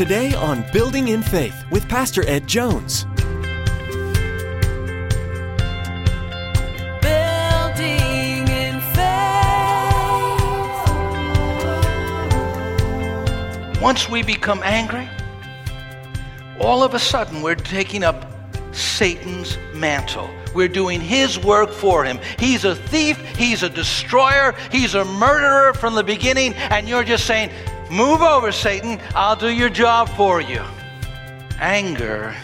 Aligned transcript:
Today 0.00 0.32
on 0.32 0.64
Building 0.72 1.08
in 1.08 1.22
Faith 1.22 1.62
with 1.70 1.86
Pastor 1.86 2.26
Ed 2.26 2.46
Jones. 2.46 3.04
Building 7.02 8.48
in 8.48 8.80
faith. 8.94 9.02
Once 13.82 14.08
we 14.08 14.22
become 14.22 14.62
angry, 14.64 15.06
all 16.60 16.82
of 16.82 16.94
a 16.94 16.98
sudden 16.98 17.42
we're 17.42 17.54
taking 17.54 18.02
up 18.02 18.24
Satan's 18.72 19.58
mantle. 19.74 20.30
We're 20.54 20.68
doing 20.68 21.02
his 21.02 21.38
work 21.38 21.70
for 21.70 22.04
him. 22.06 22.18
He's 22.38 22.64
a 22.64 22.74
thief, 22.74 23.18
he's 23.36 23.62
a 23.62 23.68
destroyer, 23.68 24.54
he's 24.72 24.94
a 24.94 25.04
murderer 25.04 25.74
from 25.74 25.94
the 25.94 26.02
beginning, 26.02 26.54
and 26.54 26.88
you're 26.88 27.04
just 27.04 27.26
saying, 27.26 27.50
Move 27.90 28.22
over, 28.22 28.52
Satan, 28.52 29.00
I'll 29.16 29.34
do 29.34 29.48
your 29.48 29.68
job 29.68 30.08
for 30.10 30.40
you. 30.40 30.62
Anger 31.58 32.36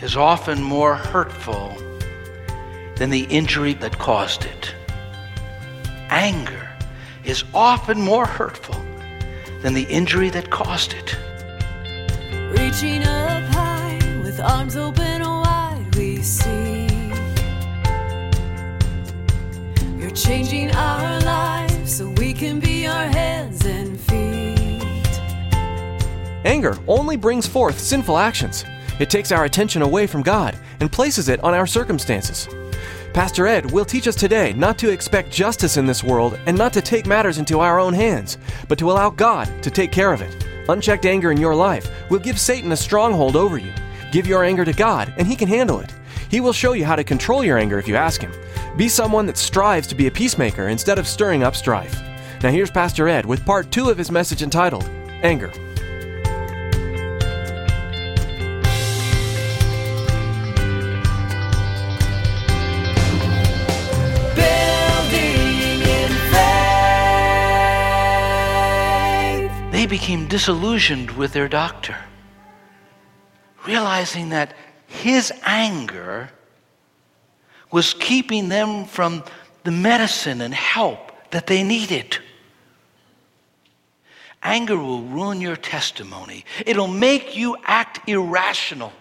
is 0.00 0.16
often 0.16 0.62
more 0.62 0.94
hurtful 0.94 1.76
than 2.96 3.10
the 3.10 3.24
injury 3.24 3.74
that 3.74 3.98
caused 3.98 4.46
it. 4.46 4.74
Anger 6.08 6.70
is 7.22 7.44
often 7.52 8.00
more 8.00 8.24
hurtful 8.24 8.82
than 9.60 9.74
the 9.74 9.86
injury 9.90 10.30
that 10.30 10.48
caused 10.50 10.94
it. 10.94 11.14
Reaching 12.58 13.02
up 13.02 13.42
high 13.52 14.00
with 14.22 14.40
arms 14.40 14.74
open 14.74 15.20
wide, 15.20 15.94
we 15.96 16.22
see. 16.22 16.86
You're 19.98 20.10
changing 20.12 20.70
our 20.70 21.20
lives 21.20 21.23
Anger 26.44 26.76
only 26.86 27.16
brings 27.16 27.46
forth 27.46 27.78
sinful 27.78 28.18
actions. 28.18 28.64
It 29.00 29.10
takes 29.10 29.32
our 29.32 29.44
attention 29.44 29.82
away 29.82 30.06
from 30.06 30.22
God 30.22 30.56
and 30.80 30.92
places 30.92 31.28
it 31.28 31.42
on 31.42 31.54
our 31.54 31.66
circumstances. 31.66 32.48
Pastor 33.12 33.46
Ed 33.46 33.70
will 33.70 33.84
teach 33.84 34.08
us 34.08 34.14
today 34.14 34.52
not 34.54 34.76
to 34.78 34.90
expect 34.90 35.30
justice 35.30 35.76
in 35.76 35.86
this 35.86 36.04
world 36.04 36.38
and 36.46 36.58
not 36.58 36.72
to 36.72 36.82
take 36.82 37.06
matters 37.06 37.38
into 37.38 37.60
our 37.60 37.78
own 37.78 37.94
hands, 37.94 38.38
but 38.68 38.78
to 38.78 38.90
allow 38.90 39.08
God 39.08 39.62
to 39.62 39.70
take 39.70 39.92
care 39.92 40.12
of 40.12 40.20
it. 40.20 40.46
Unchecked 40.68 41.06
anger 41.06 41.30
in 41.30 41.38
your 41.38 41.54
life 41.54 41.88
will 42.10 42.18
give 42.18 42.38
Satan 42.38 42.72
a 42.72 42.76
stronghold 42.76 43.36
over 43.36 43.56
you. 43.56 43.72
Give 44.10 44.26
your 44.26 44.44
anger 44.44 44.64
to 44.64 44.72
God, 44.72 45.14
and 45.16 45.26
He 45.26 45.36
can 45.36 45.48
handle 45.48 45.80
it. 45.80 45.94
He 46.28 46.40
will 46.40 46.52
show 46.52 46.72
you 46.72 46.84
how 46.84 46.96
to 46.96 47.04
control 47.04 47.44
your 47.44 47.58
anger 47.58 47.78
if 47.78 47.86
you 47.86 47.96
ask 47.96 48.20
Him. 48.20 48.32
Be 48.76 48.88
someone 48.88 49.26
that 49.26 49.36
strives 49.36 49.86
to 49.88 49.94
be 49.94 50.08
a 50.08 50.10
peacemaker 50.10 50.68
instead 50.68 50.98
of 50.98 51.06
stirring 51.06 51.42
up 51.42 51.54
strife. 51.54 52.00
Now, 52.42 52.50
here's 52.50 52.70
Pastor 52.70 53.08
Ed 53.08 53.24
with 53.24 53.46
part 53.46 53.70
two 53.70 53.90
of 53.90 53.96
his 53.96 54.10
message 54.10 54.42
entitled 54.42 54.84
Anger. 55.22 55.52
Became 69.94 70.26
disillusioned 70.26 71.12
with 71.12 71.32
their 71.32 71.46
doctor, 71.46 71.96
realizing 73.64 74.30
that 74.30 74.52
his 74.88 75.32
anger 75.44 76.28
was 77.70 77.94
keeping 77.94 78.48
them 78.48 78.86
from 78.86 79.22
the 79.62 79.70
medicine 79.70 80.40
and 80.40 80.52
help 80.52 81.12
that 81.30 81.46
they 81.46 81.62
needed. 81.62 82.18
Anger 84.42 84.76
will 84.76 85.02
ruin 85.02 85.40
your 85.40 85.54
testimony. 85.54 86.44
It'll 86.66 86.88
make 86.88 87.36
you 87.36 87.56
act 87.62 88.08
irrational. 88.08 88.92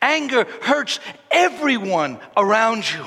Anger 0.00 0.46
hurts 0.62 1.00
everyone 1.32 2.20
around 2.36 2.88
you. 2.88 3.06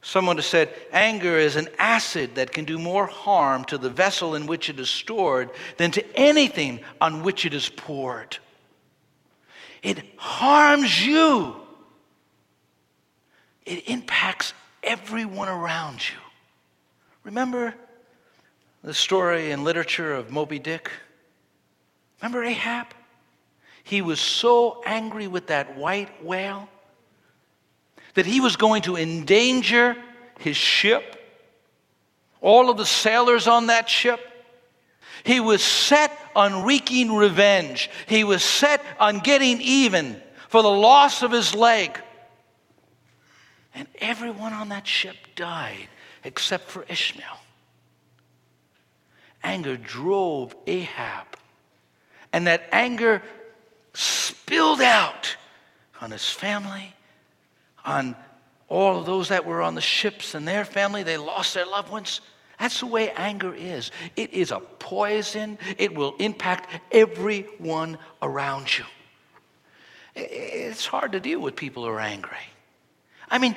Someone 0.00 0.36
has 0.36 0.46
said 0.46 0.72
anger 0.92 1.36
is 1.38 1.56
an 1.56 1.68
acid 1.78 2.36
that 2.36 2.52
can 2.52 2.64
do 2.64 2.78
more 2.78 3.06
harm 3.06 3.64
to 3.64 3.78
the 3.78 3.90
vessel 3.90 4.34
in 4.34 4.46
which 4.46 4.70
it 4.70 4.78
is 4.78 4.88
stored 4.88 5.50
than 5.76 5.90
to 5.90 6.16
anything 6.16 6.80
on 7.00 7.22
which 7.22 7.44
it 7.44 7.52
is 7.52 7.68
poured. 7.68 8.38
It 9.82 10.04
harms 10.16 11.04
you, 11.04 11.56
it 13.66 13.88
impacts 13.88 14.54
everyone 14.82 15.48
around 15.48 16.00
you. 16.08 16.18
Remember 17.24 17.74
the 18.82 18.94
story 18.94 19.50
in 19.50 19.64
literature 19.64 20.14
of 20.14 20.30
Moby 20.30 20.58
Dick? 20.58 20.90
Remember 22.20 22.42
Ahab? 22.42 22.86
He 23.84 24.00
was 24.00 24.20
so 24.20 24.82
angry 24.86 25.26
with 25.26 25.48
that 25.48 25.76
white 25.76 26.24
whale 26.24 26.68
that 28.18 28.26
he 28.26 28.40
was 28.40 28.56
going 28.56 28.82
to 28.82 28.96
endanger 28.96 29.96
his 30.40 30.56
ship, 30.56 31.24
all 32.40 32.68
of 32.68 32.76
the 32.76 32.84
sailors 32.84 33.46
on 33.46 33.68
that 33.68 33.88
ship. 33.88 34.18
He 35.22 35.38
was 35.38 35.62
set 35.62 36.10
on 36.34 36.64
wreaking 36.64 37.14
revenge. 37.14 37.88
He 38.08 38.24
was 38.24 38.42
set 38.42 38.84
on 38.98 39.20
getting 39.20 39.60
even 39.60 40.20
for 40.48 40.62
the 40.62 40.68
loss 40.68 41.22
of 41.22 41.30
his 41.30 41.54
leg. 41.54 41.96
And 43.72 43.86
everyone 44.00 44.52
on 44.52 44.70
that 44.70 44.88
ship 44.88 45.14
died 45.36 45.86
except 46.24 46.68
for 46.68 46.84
Ishmael. 46.88 47.38
Anger 49.44 49.76
drove 49.76 50.56
Ahab, 50.66 51.26
and 52.32 52.48
that 52.48 52.68
anger 52.72 53.22
spilled 53.94 54.80
out 54.80 55.36
on 56.00 56.10
his 56.10 56.28
family 56.28 56.96
on 57.88 58.14
all 58.68 58.98
of 58.98 59.06
those 59.06 59.30
that 59.30 59.46
were 59.46 59.62
on 59.62 59.74
the 59.74 59.80
ships 59.80 60.34
and 60.34 60.46
their 60.46 60.64
family. 60.64 61.02
They 61.02 61.16
lost 61.16 61.54
their 61.54 61.66
loved 61.66 61.90
ones. 61.90 62.20
That's 62.60 62.80
the 62.80 62.86
way 62.86 63.10
anger 63.12 63.54
is. 63.54 63.90
It 64.14 64.34
is 64.34 64.50
a 64.50 64.60
poison, 64.60 65.58
it 65.78 65.94
will 65.94 66.14
impact 66.18 66.70
everyone 66.92 67.98
around 68.20 68.76
you. 68.76 68.84
It's 70.14 70.84
hard 70.84 71.12
to 71.12 71.20
deal 71.20 71.40
with 71.40 71.56
people 71.56 71.84
who 71.84 71.90
are 71.90 72.00
angry. 72.00 72.36
I 73.30 73.38
mean, 73.38 73.54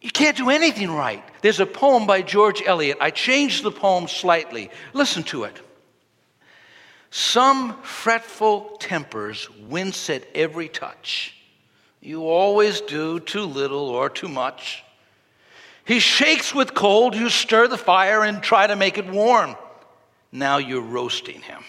you 0.00 0.10
can't 0.10 0.36
do 0.36 0.50
anything 0.50 0.90
right. 0.90 1.22
There's 1.42 1.60
a 1.60 1.66
poem 1.66 2.06
by 2.06 2.22
George 2.22 2.62
Eliot. 2.64 2.98
I 3.00 3.10
changed 3.10 3.62
the 3.62 3.72
poem 3.72 4.08
slightly. 4.08 4.70
Listen 4.92 5.22
to 5.24 5.44
it. 5.44 5.60
Some 7.10 7.80
fretful 7.82 8.76
tempers 8.78 9.50
wince 9.68 10.08
at 10.08 10.24
every 10.34 10.68
touch. 10.68 11.41
You 12.02 12.26
always 12.26 12.80
do 12.80 13.20
too 13.20 13.44
little 13.44 13.88
or 13.88 14.10
too 14.10 14.26
much. 14.28 14.82
He 15.84 16.00
shakes 16.00 16.52
with 16.52 16.74
cold, 16.74 17.14
you 17.14 17.28
stir 17.30 17.68
the 17.68 17.78
fire 17.78 18.24
and 18.24 18.42
try 18.42 18.66
to 18.66 18.74
make 18.74 18.98
it 18.98 19.08
warm. 19.08 19.54
Now 20.32 20.58
you're 20.58 20.80
roasting 20.80 21.42
him. 21.42 21.62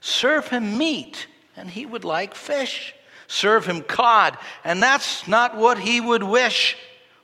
Serve 0.00 0.48
him 0.48 0.78
meat, 0.78 1.26
and 1.56 1.68
he 1.68 1.84
would 1.84 2.04
like 2.04 2.34
fish. 2.34 2.94
Serve 3.26 3.66
him 3.66 3.82
cod, 3.82 4.38
and 4.64 4.82
that's 4.82 5.28
not 5.28 5.56
what 5.56 5.78
he 5.78 6.00
would 6.00 6.22
wish. 6.22 6.76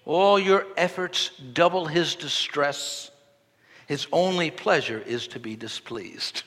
All 0.05 0.39
your 0.39 0.67
efforts 0.77 1.31
double 1.53 1.87
his 1.87 2.15
distress. 2.17 3.11
His 3.87 4.07
only 4.13 4.51
pleasure 4.51 4.99
is 4.99 5.27
to 5.29 5.41
be 5.41 5.57
displeased. 5.57 6.43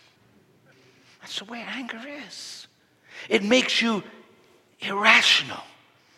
That's 1.22 1.40
the 1.40 1.46
way 1.46 1.66
anger 1.68 2.02
is. 2.28 2.68
It 3.30 3.44
makes 3.44 3.82
you 3.82 4.04
irrational. 4.86 5.64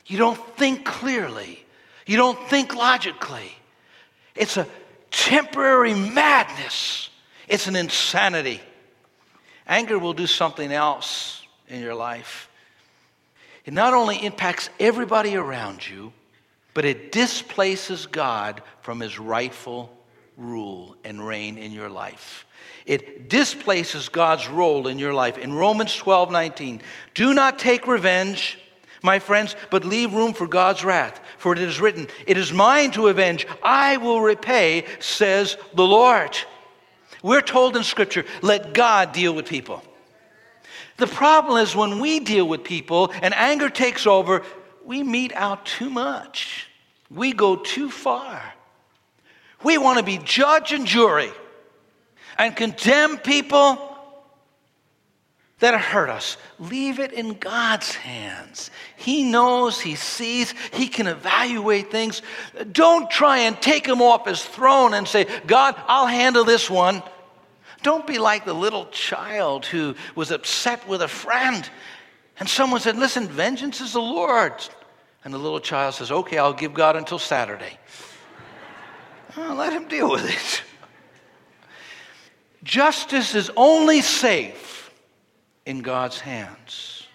You 0.06 0.18
don't 0.18 0.58
think 0.58 0.86
clearly. 0.86 1.64
You 2.06 2.18
don't 2.18 2.40
think 2.50 2.76
logically. 2.76 3.52
It's 4.36 4.58
a 4.58 4.68
temporary 5.12 5.94
madness. 5.94 7.10
It's 7.48 7.68
an 7.68 7.76
insanity. 7.76 8.62
Anger 9.68 9.98
will 9.98 10.14
do 10.14 10.28
something 10.28 10.72
else 10.72 11.44
in 11.68 11.82
your 11.82 11.96
life. 11.96 12.50
It 13.66 13.74
not 13.74 13.94
only 13.94 14.24
impacts 14.24 14.70
everybody 14.80 15.36
around 15.36 15.88
you, 15.88 16.14
but 16.76 16.86
it 16.86 17.12
displaces 17.12 18.06
God 18.06 18.62
from 18.82 19.00
his 19.00 19.18
rightful 19.18 19.92
rule 20.38 20.96
and 21.04 21.26
reign 21.26 21.58
in 21.58 21.72
your 21.72 21.90
life. 21.90 22.45
It 22.86 23.30
displaces 23.30 24.10
God's 24.10 24.48
role 24.48 24.88
in 24.88 25.00
your 25.00 25.14
life. 25.14 25.38
In 25.38 25.54
Romans 25.54 25.96
12 25.96 26.32
19, 26.32 26.82
do 27.14 27.34
not 27.34 27.58
take 27.58 27.88
revenge, 27.88 28.60
my 29.02 29.20
friends, 29.20 29.56
but 29.72 29.86
leave 29.86 30.14
room 30.14 30.34
for 30.34 30.48
God's 30.48 30.84
wrath. 30.84 31.20
For 31.38 31.54
it 31.54 31.60
is 31.60 31.82
written, 31.82 32.08
It 32.28 32.38
is 32.38 32.54
mine 32.54 32.92
to 32.92 33.08
avenge, 33.08 33.48
I 33.64 33.98
will 33.98 34.22
repay, 34.22 34.86
says 35.00 35.58
the 35.74 35.86
Lord. 35.86 36.38
We're 37.24 37.42
told 37.42 37.76
in 37.76 37.84
Scripture, 37.84 38.26
let 38.44 38.74
God 38.74 39.12
deal 39.12 39.34
with 39.34 39.48
people. 39.48 39.82
The 40.98 41.08
problem 41.08 41.62
is 41.62 41.76
when 41.76 42.00
we 42.00 42.20
deal 42.20 42.48
with 42.48 42.64
people 42.64 43.12
and 43.22 43.34
anger 43.34 43.70
takes 43.70 44.06
over, 44.06 44.44
we 44.86 45.02
mete 45.02 45.34
out 45.34 45.66
too 45.66 45.90
much. 45.90 46.70
We 47.10 47.34
go 47.34 47.56
too 47.56 47.90
far. 47.90 48.54
We 49.64 49.80
want 49.80 49.98
to 49.98 50.04
be 50.04 50.20
judge 50.20 50.72
and 50.72 50.86
jury 50.86 51.32
and 52.38 52.56
condemn 52.56 53.18
people 53.18 53.92
that 55.60 55.80
hurt 55.80 56.10
us, 56.10 56.38
leave 56.60 57.00
it 57.00 57.14
in 57.14 57.34
God's 57.36 57.96
hands. 57.96 58.72
He 58.98 59.24
knows, 59.24 59.80
He 59.80 59.96
sees, 59.96 60.54
He 60.74 60.88
can 60.88 61.08
evaluate 61.08 61.92
things. 61.92 62.22
Don't 62.72 63.10
try 63.10 63.40
and 63.40 63.60
take 63.62 63.88
Him 63.88 64.02
off 64.02 64.28
His 64.28 64.44
throne 64.44 64.94
and 64.94 65.08
say, 65.08 65.28
God, 65.48 65.76
I'll 65.88 66.08
handle 66.08 66.44
this 66.44 66.70
one. 66.70 67.02
Don't 67.84 68.06
be 68.06 68.18
like 68.18 68.46
the 68.46 68.54
little 68.54 68.88
child 68.88 69.66
who 69.66 69.96
was 70.16 70.32
upset 70.32 70.88
with 70.88 71.02
a 71.02 71.08
friend 71.08 71.70
and 72.40 72.50
someone 72.50 72.82
said, 72.82 72.98
Listen, 72.98 73.28
vengeance 73.28 73.82
is 73.82 73.94
the 73.94 74.02
Lord's. 74.02 74.70
And 75.24 75.34
the 75.34 75.38
little 75.38 75.60
child 75.60 75.96
says, 75.96 76.12
Okay, 76.12 76.38
I'll 76.38 76.54
give 76.54 76.74
God 76.74 76.96
until 76.96 77.20
Saturday. 77.20 77.78
Let 79.38 79.74
him 79.74 79.88
deal 79.88 80.12
with 80.12 80.30
it. 80.30 80.64
Justice 82.66 83.36
is 83.36 83.52
only 83.56 84.02
safe 84.02 84.92
in 85.68 85.82
God's 85.84 86.20
hands. 86.20 87.08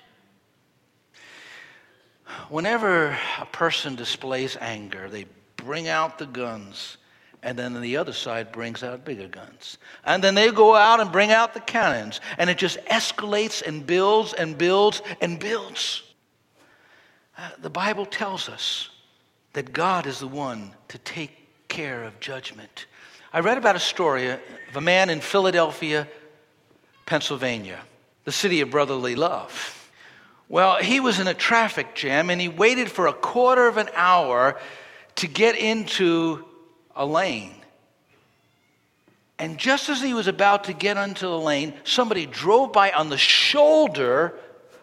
Whenever 2.48 3.18
a 3.40 3.46
person 3.46 3.96
displays 3.96 4.56
anger, 4.60 5.08
they 5.10 5.26
bring 5.56 5.88
out 5.88 6.18
the 6.18 6.26
guns, 6.26 6.98
and 7.42 7.58
then 7.58 7.80
the 7.80 7.96
other 7.96 8.12
side 8.12 8.52
brings 8.52 8.84
out 8.84 9.04
bigger 9.04 9.26
guns. 9.26 9.78
And 10.04 10.22
then 10.22 10.36
they 10.36 10.52
go 10.52 10.76
out 10.76 11.00
and 11.00 11.10
bring 11.10 11.32
out 11.32 11.52
the 11.52 11.60
cannons, 11.60 12.20
and 12.38 12.48
it 12.48 12.56
just 12.56 12.78
escalates 12.84 13.60
and 13.60 13.84
builds 13.84 14.32
and 14.32 14.56
builds 14.56 15.02
and 15.20 15.40
builds. 15.40 16.04
Uh, 17.36 17.50
the 17.60 17.70
Bible 17.70 18.06
tells 18.06 18.48
us 18.48 18.88
that 19.54 19.72
God 19.72 20.06
is 20.06 20.20
the 20.20 20.28
one 20.28 20.70
to 20.86 20.98
take 20.98 21.66
care 21.66 22.04
of 22.04 22.20
judgment. 22.20 22.86
I 23.32 23.40
read 23.40 23.58
about 23.58 23.76
a 23.76 23.80
story 23.80 24.28
of 24.28 24.40
a 24.74 24.80
man 24.80 25.08
in 25.08 25.20
Philadelphia, 25.20 26.08
Pennsylvania, 27.06 27.78
the 28.24 28.32
city 28.32 28.60
of 28.60 28.70
brotherly 28.70 29.14
love. 29.14 29.88
Well, 30.48 30.78
he 30.78 30.98
was 30.98 31.20
in 31.20 31.28
a 31.28 31.34
traffic 31.34 31.94
jam 31.94 32.28
and 32.28 32.40
he 32.40 32.48
waited 32.48 32.90
for 32.90 33.06
a 33.06 33.12
quarter 33.12 33.68
of 33.68 33.76
an 33.76 33.88
hour 33.94 34.58
to 35.16 35.28
get 35.28 35.56
into 35.56 36.44
a 36.96 37.06
lane. 37.06 37.54
And 39.38 39.58
just 39.58 39.88
as 39.88 40.02
he 40.02 40.12
was 40.12 40.26
about 40.26 40.64
to 40.64 40.72
get 40.72 40.96
into 40.96 41.26
the 41.26 41.38
lane, 41.38 41.74
somebody 41.84 42.26
drove 42.26 42.72
by 42.72 42.90
on 42.90 43.10
the 43.10 43.16
shoulder 43.16 44.34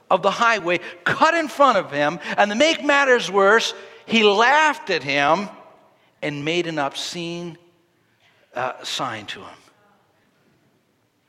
of 0.09 0.21
the 0.21 0.31
highway, 0.31 0.79
cut 1.03 1.33
in 1.33 1.49
front 1.49 1.77
of 1.77 1.91
him, 1.91 2.17
and 2.37 2.49
to 2.49 2.55
make 2.55 2.81
matters 2.81 3.29
worse, 3.29 3.73
he 4.05 4.23
laughed 4.23 4.89
at 4.89 5.03
him 5.03 5.49
and 6.21 6.45
made 6.45 6.65
an 6.65 6.79
obscene 6.79 7.57
uh, 8.57 8.83
sign 8.83 9.25
to 9.27 9.39
him. 9.39 9.57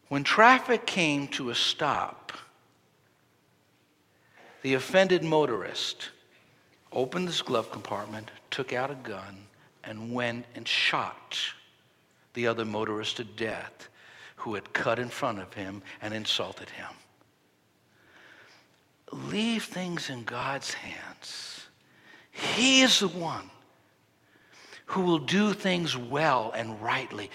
When 0.08 0.25
traffic 0.25 0.86
came 0.86 1.28
to 1.28 1.50
a 1.50 1.54
stop, 1.54 2.32
the 4.62 4.75
offended 4.75 5.22
motorist 5.22 6.08
opened 6.90 7.28
his 7.28 7.42
glove 7.42 7.70
compartment, 7.70 8.30
took 8.50 8.72
out 8.72 8.90
a 8.90 8.94
gun, 8.94 9.46
and 9.84 10.12
went 10.12 10.46
and 10.54 10.66
shot 10.66 11.38
the 12.32 12.46
other 12.46 12.64
motorist 12.64 13.19
to 13.19 13.25
death 13.25 13.88
who 14.36 14.54
had 14.54 14.72
cut 14.72 14.98
in 14.98 15.08
front 15.08 15.38
of 15.38 15.52
him 15.52 15.82
and 16.00 16.14
insulted 16.14 16.70
him. 16.70 16.88
Leave 19.12 19.64
things 19.64 20.08
in 20.10 20.24
God's 20.24 20.72
hands. 20.72 21.66
He 22.31 22.81
is 22.81 23.00
the 23.00 23.08
one 23.08 23.50
who 24.88 25.02
will 25.02 25.19
do 25.19 25.52
things 25.52 25.96
well 25.96 26.50
and 26.55 26.81
rightly. 26.82 27.31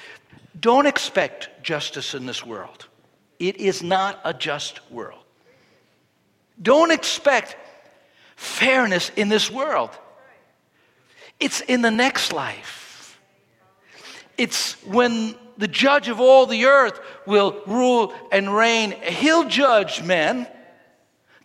Don't 0.60 0.88
expect 0.88 1.50
justice 1.64 2.14
in 2.16 2.26
this 2.26 2.46
world. 2.46 2.88
It 3.40 3.58
is 3.58 3.84
not 3.84 4.20
a 4.26 4.34
just 4.34 4.80
world. 4.92 5.24
Don't 6.62 6.92
expect 6.92 7.56
fairness 8.36 9.12
in 9.16 9.30
this 9.30 9.52
world. 9.52 9.92
It's 11.40 11.62
in 11.62 11.82
the 11.82 11.92
next 11.92 12.34
life. 12.34 13.20
It's 14.38 14.74
when 14.86 15.36
the 15.58 15.68
judge 15.68 16.08
of 16.08 16.20
all 16.20 16.48
the 16.48 16.66
earth 16.66 17.00
will 17.28 17.62
rule 17.68 18.14
and 18.32 18.54
reign. 18.54 18.92
He'll 18.92 19.48
judge 19.48 20.02
men. 20.02 20.48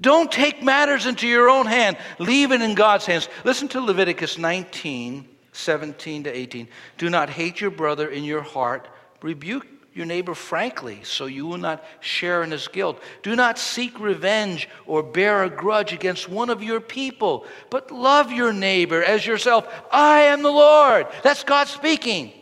Don't 0.00 0.32
take 0.32 0.62
matters 0.62 1.04
into 1.04 1.28
your 1.28 1.50
own 1.50 1.66
hand. 1.66 1.98
Leave 2.18 2.52
it 2.52 2.62
in 2.62 2.74
God's 2.74 3.04
hands. 3.04 3.28
Listen 3.44 3.68
to 3.68 3.80
Leviticus 3.80 4.38
19, 4.38 5.28
17 5.58 6.24
to 6.24 6.30
18. 6.30 6.68
Do 6.96 7.10
not 7.10 7.30
hate 7.30 7.60
your 7.60 7.70
brother 7.70 8.08
in 8.08 8.24
your 8.24 8.42
heart. 8.42 8.88
Rebuke 9.22 9.66
your 9.92 10.06
neighbor 10.06 10.34
frankly, 10.34 11.00
so 11.02 11.26
you 11.26 11.44
will 11.46 11.58
not 11.58 11.84
share 12.00 12.44
in 12.44 12.52
his 12.52 12.68
guilt. 12.68 13.02
Do 13.24 13.34
not 13.34 13.58
seek 13.58 13.98
revenge 13.98 14.68
or 14.86 15.02
bear 15.02 15.42
a 15.42 15.50
grudge 15.50 15.92
against 15.92 16.28
one 16.28 16.50
of 16.50 16.62
your 16.62 16.80
people, 16.80 17.44
but 17.68 17.90
love 17.90 18.30
your 18.30 18.52
neighbor 18.52 19.02
as 19.02 19.26
yourself. 19.26 19.66
I 19.90 20.20
am 20.22 20.42
the 20.42 20.52
Lord. 20.52 21.08
That's 21.24 21.42
God 21.42 21.66
speaking. 21.66 22.32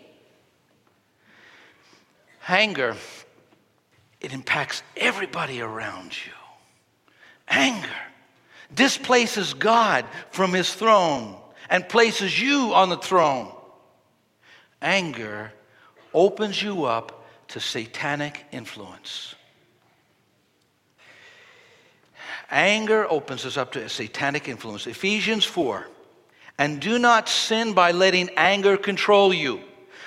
Anger, 2.47 2.95
it 4.21 4.35
impacts 4.35 4.83
everybody 4.97 5.63
around 5.63 6.13
you. 6.27 6.33
Anger 7.49 7.89
displaces 8.75 9.55
God 9.55 10.05
from 10.31 10.53
his 10.53 10.73
throne 10.75 11.37
and 11.69 11.89
places 11.89 12.41
you 12.41 12.73
on 12.75 12.89
the 12.89 12.97
throne. 12.97 13.53
Anger 14.81 15.53
opens 16.13 16.63
you 16.63 16.85
up 16.85 17.27
to 17.49 17.61
satanic 17.61 18.45
influence. 18.53 19.35
Anger 22.51 23.07
opens 23.11 23.45
us 23.45 23.57
up 23.57 23.73
to 23.73 23.89
satanic 23.89 24.49
influence. 24.49 24.87
Ephesians 24.87 25.45
4. 25.45 25.87
And 26.59 26.81
do 26.81 26.99
not 26.99 27.29
sin 27.29 27.73
by 27.73 27.91
letting 27.91 28.31
anger 28.37 28.77
control 28.77 29.35
you. 29.35 29.61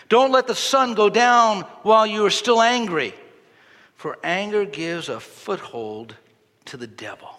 Don't 0.08 0.32
let 0.32 0.48
the 0.48 0.56
sun 0.56 0.96
go 0.96 1.10
down 1.10 1.62
while 1.84 2.08
you 2.08 2.26
are 2.26 2.32
still 2.32 2.62
angry, 2.62 3.14
for 3.96 4.18
anger 4.24 4.66
gives 4.66 5.10
a 5.10 5.20
foothold 5.20 6.16
to 6.66 6.78
the 6.78 6.88
devil. 6.88 7.39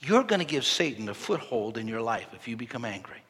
You're 0.00 0.22
going 0.22 0.40
to 0.40 0.46
give 0.46 0.64
Satan 0.64 1.08
a 1.08 1.14
foothold 1.14 1.76
in 1.76 1.88
your 1.88 2.00
life 2.00 2.28
if 2.34 2.46
you 2.46 2.56
become 2.56 2.84
angry. 2.84 3.22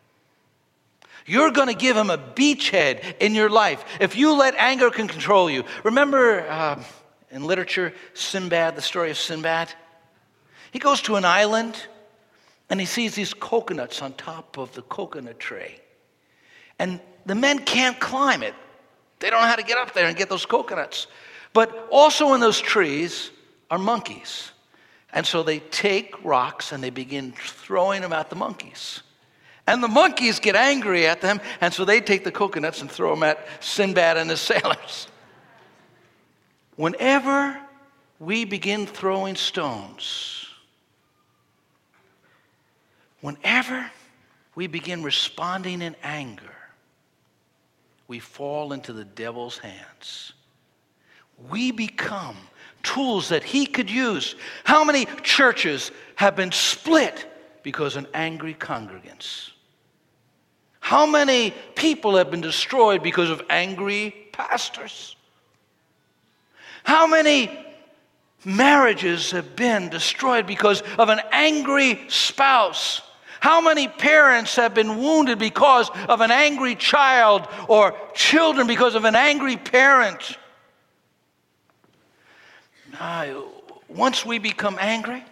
You're 1.27 1.51
going 1.51 1.69
to 1.69 1.75
give 1.75 1.97
him 1.97 2.11
a 2.11 2.19
beachhead 2.19 3.17
in 3.21 3.35
your 3.35 3.51
life 3.51 3.85
if 4.01 4.17
you 4.17 4.35
let 4.35 4.55
anger 4.57 4.91
can 4.91 5.09
control 5.09 5.51
you. 5.51 5.65
Remember 5.85 6.49
uh, 6.49 6.83
in 7.31 7.45
literature, 7.45 7.93
Sinbad, 8.15 8.77
the 8.77 8.83
story 8.83 9.11
of 9.11 9.19
Sinbad? 9.19 9.73
He 10.71 10.79
goes 10.79 11.03
to 11.03 11.17
an 11.17 11.25
island 11.25 11.77
and 12.71 12.79
he 12.81 12.87
sees 12.87 13.15
these 13.15 13.35
coconuts 13.35 14.03
on 14.03 14.13
top 14.15 14.59
of 14.59 14.75
the 14.75 14.83
coconut 14.83 15.39
tree. 15.39 15.81
And 16.79 17.01
the 17.27 17.35
men 17.35 17.61
can't 17.61 17.99
climb 17.99 18.43
it. 18.43 18.55
They 19.21 19.31
don't 19.31 19.41
know 19.41 19.49
how 19.49 19.57
to 19.57 19.63
get 19.63 19.79
up 19.79 19.95
there 19.95 20.07
and 20.07 20.17
get 20.17 20.29
those 20.29 20.47
coconuts. 20.47 21.07
But 21.53 21.89
also 21.91 22.35
in 22.35 22.41
those 22.41 22.61
trees 22.61 23.31
are 23.71 23.79
monkeys. 23.79 24.53
And 25.13 25.27
so 25.27 25.43
they 25.43 25.61
take 25.61 26.25
rocks 26.25 26.73
and 26.73 26.83
they 26.83 26.91
begin 26.91 27.33
throwing 27.33 28.03
them 28.03 28.13
at 28.13 28.31
the 28.31 28.37
monkeys. 28.37 29.03
And 29.67 29.83
the 29.83 29.89
monkeys 29.89 30.39
get 30.41 30.57
angry 30.57 31.07
at 31.07 31.21
them, 31.21 31.43
and 31.61 31.75
so 31.75 31.85
they 31.85 32.01
take 32.01 32.25
the 32.25 32.33
coconuts 32.33 32.81
and 32.81 32.91
throw 32.91 33.15
them 33.15 33.23
at 33.23 33.47
Sinbad 33.61 34.17
and 34.17 34.31
his 34.31 34.41
sailors. 34.41 35.09
Whenever 36.77 37.61
we 38.19 38.45
begin 38.45 38.87
throwing 38.87 39.37
stones, 39.37 40.47
whenever 43.21 43.91
we 44.55 44.67
begin 44.69 45.03
responding 45.03 45.83
in 45.83 45.95
anger, 46.03 46.55
we 48.07 48.19
fall 48.19 48.73
into 48.73 48.95
the 48.95 49.05
devil's 49.05 49.59
hands. 49.59 50.33
We 51.51 51.73
become 51.73 52.37
tools 52.89 53.29
that 53.29 53.45
he 53.45 53.67
could 53.67 53.91
use. 53.91 54.35
How 54.65 54.83
many 54.83 55.07
churches 55.23 55.93
have 56.17 56.35
been 56.35 56.53
split 56.53 57.27
because 57.63 57.97
of 57.97 58.07
angry 58.15 58.55
congregants? 58.55 59.51
How 60.81 61.05
many 61.05 61.53
people 61.75 62.17
have 62.17 62.31
been 62.31 62.41
destroyed 62.41 63.03
because 63.03 63.29
of 63.29 63.43
angry 63.51 64.15
pastors? 64.33 65.17
How 66.83 67.07
many 67.07 67.51
marriages 68.43 69.33
have 69.33 69.55
been 69.55 69.91
destroyed 69.91 70.47
because 70.47 70.83
of 70.99 71.11
an 71.11 71.21
angry 71.31 72.01
spouse? 72.09 73.03
How 73.41 73.61
many 73.61 73.87
parents 73.87 74.57
have 74.57 74.73
been 74.73 74.97
wounded 74.97 75.39
because 75.39 75.91
of 76.09 76.23
an 76.23 76.31
angry 76.31 76.75
child 76.75 77.47
or 77.69 77.95
children 78.15 78.67
because 78.67 78.95
of 78.95 79.05
an 79.05 79.15
angry 79.15 79.59
parent? 79.59 80.39
Once 83.89 84.25
we 84.25 84.39
become 84.39 84.77
angry, 84.81 85.25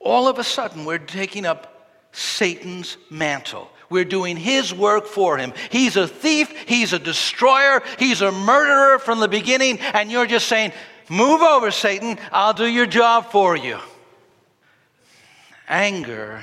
all 0.00 0.28
of 0.28 0.38
a 0.38 0.44
sudden 0.44 0.84
we're 0.84 0.98
taking 0.98 1.46
up 1.46 1.88
Satan's 2.12 2.96
mantle. 3.10 3.70
We're 3.88 4.04
doing 4.04 4.36
his 4.36 4.74
work 4.74 5.06
for 5.06 5.38
him. 5.38 5.52
He's 5.70 5.96
a 5.96 6.08
thief, 6.08 6.50
he's 6.66 6.92
a 6.92 6.98
destroyer, 6.98 7.82
he's 7.98 8.22
a 8.22 8.32
murderer 8.32 8.98
from 8.98 9.20
the 9.20 9.28
beginning, 9.28 9.78
and 9.80 10.10
you're 10.10 10.26
just 10.26 10.48
saying, 10.48 10.72
Move 11.08 11.42
over, 11.42 11.70
Satan. 11.70 12.18
I'll 12.32 12.54
do 12.54 12.66
your 12.66 12.86
job 12.86 13.30
for 13.30 13.56
you. 13.56 13.78
Anger 15.68 16.42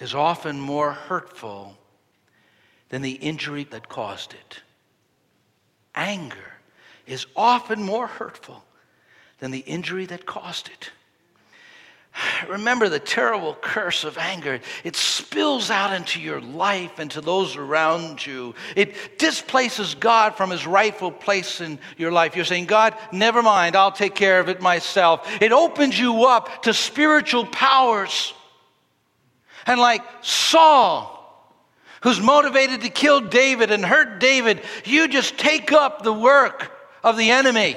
is 0.00 0.14
often 0.14 0.58
more 0.60 0.92
hurtful 0.92 1.76
than 2.88 3.02
the 3.02 3.12
injury 3.12 3.64
that 3.64 3.88
caused 3.88 4.34
it. 4.34 4.60
Anger 5.94 6.54
is 7.06 7.26
often 7.36 7.82
more 7.82 8.06
hurtful 8.06 8.64
than 9.40 9.50
the 9.50 9.60
injury 9.60 10.06
that 10.06 10.26
caused 10.26 10.68
it. 10.68 10.90
Remember 12.48 12.88
the 12.88 12.98
terrible 12.98 13.56
curse 13.60 14.04
of 14.04 14.18
anger. 14.18 14.60
It 14.84 14.96
spills 14.96 15.70
out 15.70 15.92
into 15.92 16.20
your 16.20 16.40
life 16.40 16.98
and 16.98 17.10
to 17.12 17.20
those 17.20 17.56
around 17.56 18.24
you. 18.24 18.54
It 18.76 19.18
displaces 19.18 19.94
God 19.94 20.36
from 20.36 20.50
his 20.50 20.66
rightful 20.66 21.10
place 21.10 21.60
in 21.60 21.78
your 21.96 22.12
life. 22.12 22.36
You're 22.36 22.44
saying, 22.44 22.66
God, 22.66 22.96
never 23.12 23.42
mind, 23.42 23.76
I'll 23.76 23.92
take 23.92 24.14
care 24.14 24.40
of 24.40 24.48
it 24.48 24.60
myself. 24.60 25.28
It 25.40 25.52
opens 25.52 25.98
you 25.98 26.26
up 26.26 26.62
to 26.62 26.74
spiritual 26.74 27.46
powers. 27.46 28.34
And 29.66 29.80
like 29.80 30.02
Saul, 30.22 31.14
who's 32.02 32.20
motivated 32.20 32.82
to 32.82 32.88
kill 32.88 33.20
David 33.20 33.70
and 33.70 33.84
hurt 33.84 34.18
David, 34.18 34.62
you 34.84 35.08
just 35.08 35.36
take 35.36 35.72
up 35.72 36.02
the 36.02 36.12
work 36.12 36.72
of 37.04 37.16
the 37.16 37.30
enemy. 37.30 37.76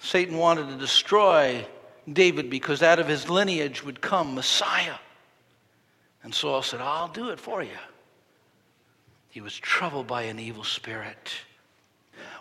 Satan 0.00 0.36
wanted 0.38 0.68
to 0.68 0.76
destroy 0.76 1.64
David 2.10 2.50
because 2.50 2.82
out 2.82 2.98
of 2.98 3.06
his 3.06 3.28
lineage 3.28 3.84
would 3.84 4.00
come 4.00 4.34
Messiah. 4.34 4.96
And 6.22 6.34
Saul 6.34 6.62
said, 6.62 6.80
I'll 6.80 7.08
do 7.08 7.28
it 7.30 7.38
for 7.38 7.62
you. 7.62 7.78
He 9.28 9.40
was 9.40 9.56
troubled 9.56 10.06
by 10.06 10.22
an 10.22 10.40
evil 10.40 10.64
spirit. 10.64 11.32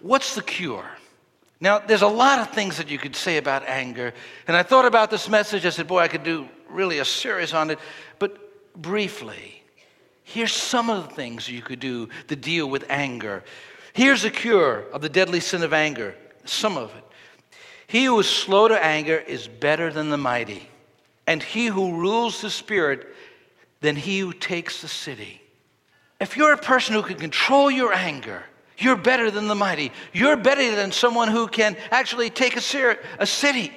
What's 0.01 0.35
the 0.35 0.41
cure? 0.41 0.89
Now, 1.61 1.79
there's 1.79 2.01
a 2.01 2.07
lot 2.07 2.39
of 2.39 2.51
things 2.51 2.77
that 2.77 2.89
you 2.89 2.97
could 2.97 3.15
say 3.15 3.37
about 3.37 3.63
anger. 3.67 4.13
And 4.47 4.55
I 4.55 4.63
thought 4.63 4.85
about 4.85 5.11
this 5.11 5.27
message. 5.27 5.65
I 5.65 5.69
said, 5.69 5.87
boy, 5.87 5.99
I 5.99 6.07
could 6.07 6.23
do 6.23 6.47
really 6.69 6.99
a 6.99 7.05
series 7.05 7.53
on 7.53 7.69
it. 7.69 7.79
But 8.17 8.81
briefly, 8.81 9.61
here's 10.23 10.53
some 10.53 10.89
of 10.89 11.09
the 11.09 11.15
things 11.15 11.49
you 11.49 11.61
could 11.61 11.81
do 11.81 12.07
to 12.29 12.35
deal 12.37 12.69
with 12.69 12.85
anger. 12.89 13.43
Here's 13.91 14.23
a 14.23 14.29
cure 14.29 14.85
of 14.93 15.01
the 15.01 15.09
deadly 15.09 15.41
sin 15.41 15.61
of 15.61 15.73
anger, 15.73 16.15
some 16.45 16.77
of 16.77 16.95
it. 16.95 17.03
He 17.89 18.05
who 18.05 18.19
is 18.19 18.29
slow 18.29 18.67
to 18.67 18.85
anger 18.85 19.17
is 19.17 19.47
better 19.47 19.91
than 19.91 20.11
the 20.11 20.17
mighty, 20.17 20.69
and 21.25 21.41
he 21.41 21.65
who 21.65 21.99
rules 21.99 22.39
the 22.39 22.51
spirit 22.51 23.07
than 23.81 23.95
he 23.95 24.19
who 24.19 24.31
takes 24.31 24.83
the 24.83 24.87
city. 24.87 25.41
If 26.21 26.37
you're 26.37 26.53
a 26.53 26.57
person 26.57 26.93
who 26.93 27.01
can 27.01 27.17
control 27.17 27.71
your 27.71 27.91
anger, 27.91 28.43
you're 28.77 28.95
better 28.95 29.31
than 29.31 29.47
the 29.47 29.55
mighty. 29.55 29.91
You're 30.13 30.37
better 30.37 30.75
than 30.75 30.91
someone 30.91 31.29
who 31.29 31.47
can 31.47 31.75
actually 31.89 32.29
take 32.29 32.55
a, 32.55 32.97
a 33.17 33.25
city. 33.25 33.71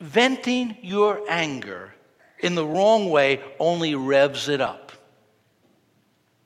Venting 0.00 0.76
your 0.82 1.20
anger 1.28 1.94
in 2.40 2.56
the 2.56 2.66
wrong 2.66 3.10
way 3.10 3.40
only 3.60 3.94
revs 3.94 4.48
it 4.48 4.60
up. 4.60 4.90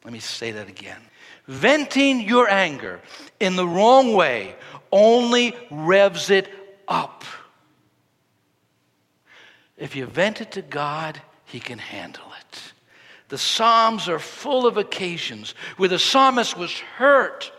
Let 0.04 0.12
me 0.12 0.20
say 0.20 0.50
that 0.52 0.68
again. 0.68 1.00
Venting 1.46 2.20
your 2.20 2.46
anger 2.46 3.00
in 3.40 3.56
the 3.56 3.66
wrong 3.66 4.12
way 4.12 4.54
only 4.92 5.56
revs 5.70 6.28
it 6.30 6.48
up. 6.88 7.24
If 9.76 9.94
you 9.94 10.06
vent 10.06 10.40
it 10.40 10.52
to 10.52 10.62
God, 10.62 11.20
He 11.44 11.60
can 11.60 11.78
handle 11.78 12.32
it. 12.40 12.72
The 13.28 13.38
Psalms 13.38 14.08
are 14.08 14.18
full 14.18 14.66
of 14.66 14.76
occasions 14.76 15.54
where 15.76 15.88
the 15.88 15.98
psalmist 15.98 16.56
was 16.56 16.72
hurt 16.72 17.52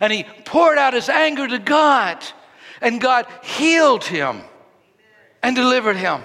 and 0.00 0.12
he 0.12 0.24
poured 0.44 0.78
out 0.78 0.94
his 0.94 1.08
anger 1.08 1.46
to 1.46 1.58
God, 1.58 2.24
and 2.80 3.00
God 3.00 3.26
healed 3.42 4.04
him 4.04 4.40
and 5.42 5.54
delivered 5.54 5.96
him. 5.96 6.22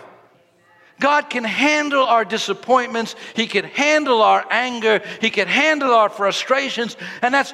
God 1.00 1.30
can 1.30 1.44
handle 1.44 2.06
our 2.06 2.24
disappointments. 2.24 3.16
He 3.36 3.48
can 3.48 3.66
handle 3.66 4.22
our 4.22 4.46
anger. 4.50 5.02
He 5.20 5.30
can 5.30 5.50
handle 5.50 5.94
our 5.94 6.08
frustrations. 6.08 6.96
And 7.22 7.34
that's 7.34 7.54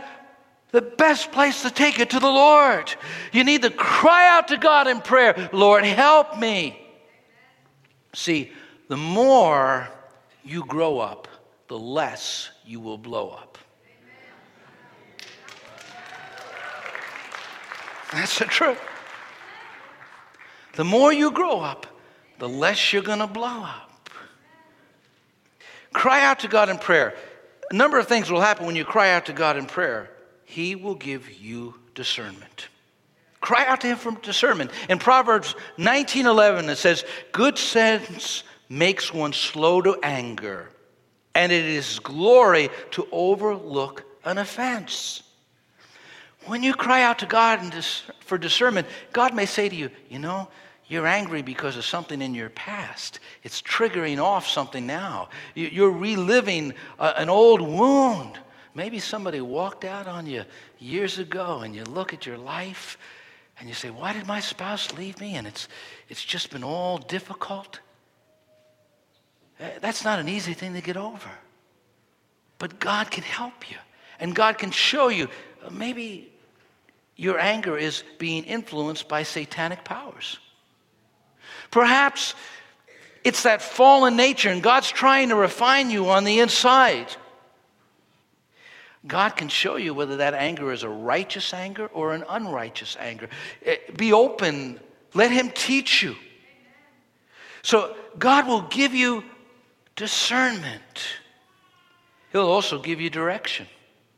the 0.71 0.81
best 0.81 1.31
place 1.31 1.63
to 1.63 1.69
take 1.69 1.99
it 1.99 2.11
to 2.11 2.19
the 2.19 2.29
Lord. 2.29 2.93
You 3.31 3.43
need 3.43 3.61
to 3.63 3.69
cry 3.69 4.29
out 4.29 4.47
to 4.49 4.57
God 4.57 4.87
in 4.87 5.01
prayer 5.01 5.49
Lord, 5.51 5.83
help 5.83 6.37
me. 6.37 6.77
See, 8.13 8.51
the 8.87 8.97
more 8.97 9.87
you 10.43 10.65
grow 10.65 10.99
up, 10.99 11.27
the 11.67 11.79
less 11.79 12.49
you 12.65 12.79
will 12.79 12.97
blow 12.97 13.29
up. 13.29 13.57
That's 18.11 18.39
the 18.39 18.45
truth. 18.45 18.79
The 20.73 20.83
more 20.83 21.13
you 21.13 21.31
grow 21.31 21.59
up, 21.59 21.87
the 22.39 22.49
less 22.49 22.91
you're 22.91 23.01
going 23.01 23.19
to 23.19 23.27
blow 23.27 23.63
up. 23.63 24.09
Cry 25.93 26.23
out 26.23 26.39
to 26.39 26.47
God 26.47 26.69
in 26.69 26.77
prayer. 26.77 27.13
A 27.69 27.73
number 27.73 27.99
of 27.99 28.07
things 28.07 28.29
will 28.29 28.41
happen 28.41 28.65
when 28.65 28.75
you 28.75 28.83
cry 28.83 29.11
out 29.11 29.25
to 29.27 29.33
God 29.33 29.57
in 29.57 29.65
prayer. 29.65 30.09
He 30.51 30.75
will 30.75 30.95
give 30.95 31.31
you 31.31 31.75
discernment. 31.95 32.67
Cry 33.39 33.65
out 33.67 33.79
to 33.81 33.87
him 33.87 33.95
for 33.95 34.11
discernment. 34.11 34.71
In 34.89 34.99
Proverbs 34.99 35.55
19:11 35.77 36.69
it 36.69 36.75
says, 36.75 37.05
"Good 37.31 37.57
sense 37.57 38.43
makes 38.67 39.13
one 39.13 39.31
slow 39.31 39.81
to 39.81 39.97
anger, 40.03 40.69
and 41.33 41.53
it 41.53 41.63
is 41.63 41.99
glory 41.99 42.69
to 42.91 43.07
overlook 43.13 44.03
an 44.25 44.37
offense." 44.37 45.23
When 46.47 46.63
you 46.63 46.73
cry 46.73 47.01
out 47.01 47.19
to 47.19 47.25
God 47.25 47.61
for 48.19 48.37
discernment, 48.37 48.89
God 49.13 49.33
may 49.33 49.45
say 49.45 49.69
to 49.69 49.75
you, 49.75 49.89
"You 50.09 50.19
know, 50.19 50.49
you're 50.89 51.07
angry 51.07 51.43
because 51.43 51.77
of 51.77 51.85
something 51.85 52.21
in 52.21 52.35
your 52.35 52.49
past. 52.49 53.21
It's 53.43 53.61
triggering 53.61 54.21
off 54.21 54.49
something 54.49 54.85
now. 54.85 55.29
You're 55.55 55.91
reliving 55.91 56.73
uh, 56.99 57.13
an 57.15 57.29
old 57.29 57.61
wound." 57.61 58.37
Maybe 58.73 58.99
somebody 58.99 59.41
walked 59.41 59.83
out 59.83 60.07
on 60.07 60.25
you 60.25 60.45
years 60.79 61.19
ago 61.19 61.59
and 61.59 61.75
you 61.75 61.83
look 61.83 62.13
at 62.13 62.25
your 62.25 62.37
life 62.37 62.97
and 63.59 63.67
you 63.67 63.75
say, 63.75 63.89
Why 63.89 64.13
did 64.13 64.27
my 64.27 64.39
spouse 64.39 64.93
leave 64.93 65.19
me? 65.19 65.35
And 65.35 65.45
it's, 65.45 65.67
it's 66.09 66.23
just 66.23 66.51
been 66.51 66.63
all 66.63 66.97
difficult. 66.97 67.79
Eh, 69.59 69.69
that's 69.81 70.03
not 70.03 70.19
an 70.19 70.29
easy 70.29 70.53
thing 70.53 70.73
to 70.73 70.81
get 70.81 70.97
over. 70.97 71.29
But 72.57 72.79
God 72.79 73.11
can 73.11 73.23
help 73.23 73.69
you. 73.69 73.77
And 74.19 74.35
God 74.35 74.57
can 74.57 74.71
show 74.71 75.09
you 75.09 75.27
uh, 75.63 75.69
maybe 75.69 76.31
your 77.15 77.39
anger 77.39 77.77
is 77.77 78.03
being 78.17 78.43
influenced 78.45 79.07
by 79.07 79.23
satanic 79.23 79.83
powers. 79.83 80.39
Perhaps 81.69 82.35
it's 83.23 83.43
that 83.43 83.61
fallen 83.61 84.15
nature, 84.15 84.49
and 84.49 84.63
God's 84.63 84.89
trying 84.89 85.29
to 85.29 85.35
refine 85.35 85.89
you 85.89 86.09
on 86.09 86.23
the 86.23 86.39
inside. 86.39 87.07
God 89.07 89.35
can 89.35 89.49
show 89.49 89.77
you 89.77 89.93
whether 89.93 90.17
that 90.17 90.33
anger 90.33 90.71
is 90.71 90.83
a 90.83 90.89
righteous 90.89 91.53
anger 91.53 91.87
or 91.87 92.13
an 92.13 92.23
unrighteous 92.29 92.95
anger. 92.99 93.29
Eh, 93.65 93.77
be 93.97 94.13
open, 94.13 94.79
let 95.13 95.31
Him 95.31 95.49
teach 95.49 96.03
you. 96.03 96.15
So, 97.63 97.95
God 98.17 98.47
will 98.47 98.61
give 98.63 98.93
you 98.93 99.23
discernment, 99.95 101.17
He'll 102.31 102.47
also 102.47 102.81
give 102.81 103.01
you 103.01 103.09
direction. 103.09 103.67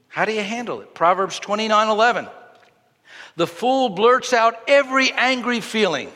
How 0.08 0.26
do 0.26 0.32
you 0.32 0.44
handle 0.44 0.82
it? 0.82 0.94
Proverbs 0.94 1.40
29 1.40 1.88
11. 1.88 2.28
The 3.36 3.48
fool 3.48 3.90
blurts 3.90 4.32
out 4.32 4.60
every 4.68 5.12
angry 5.12 5.60
feeling, 5.60 6.12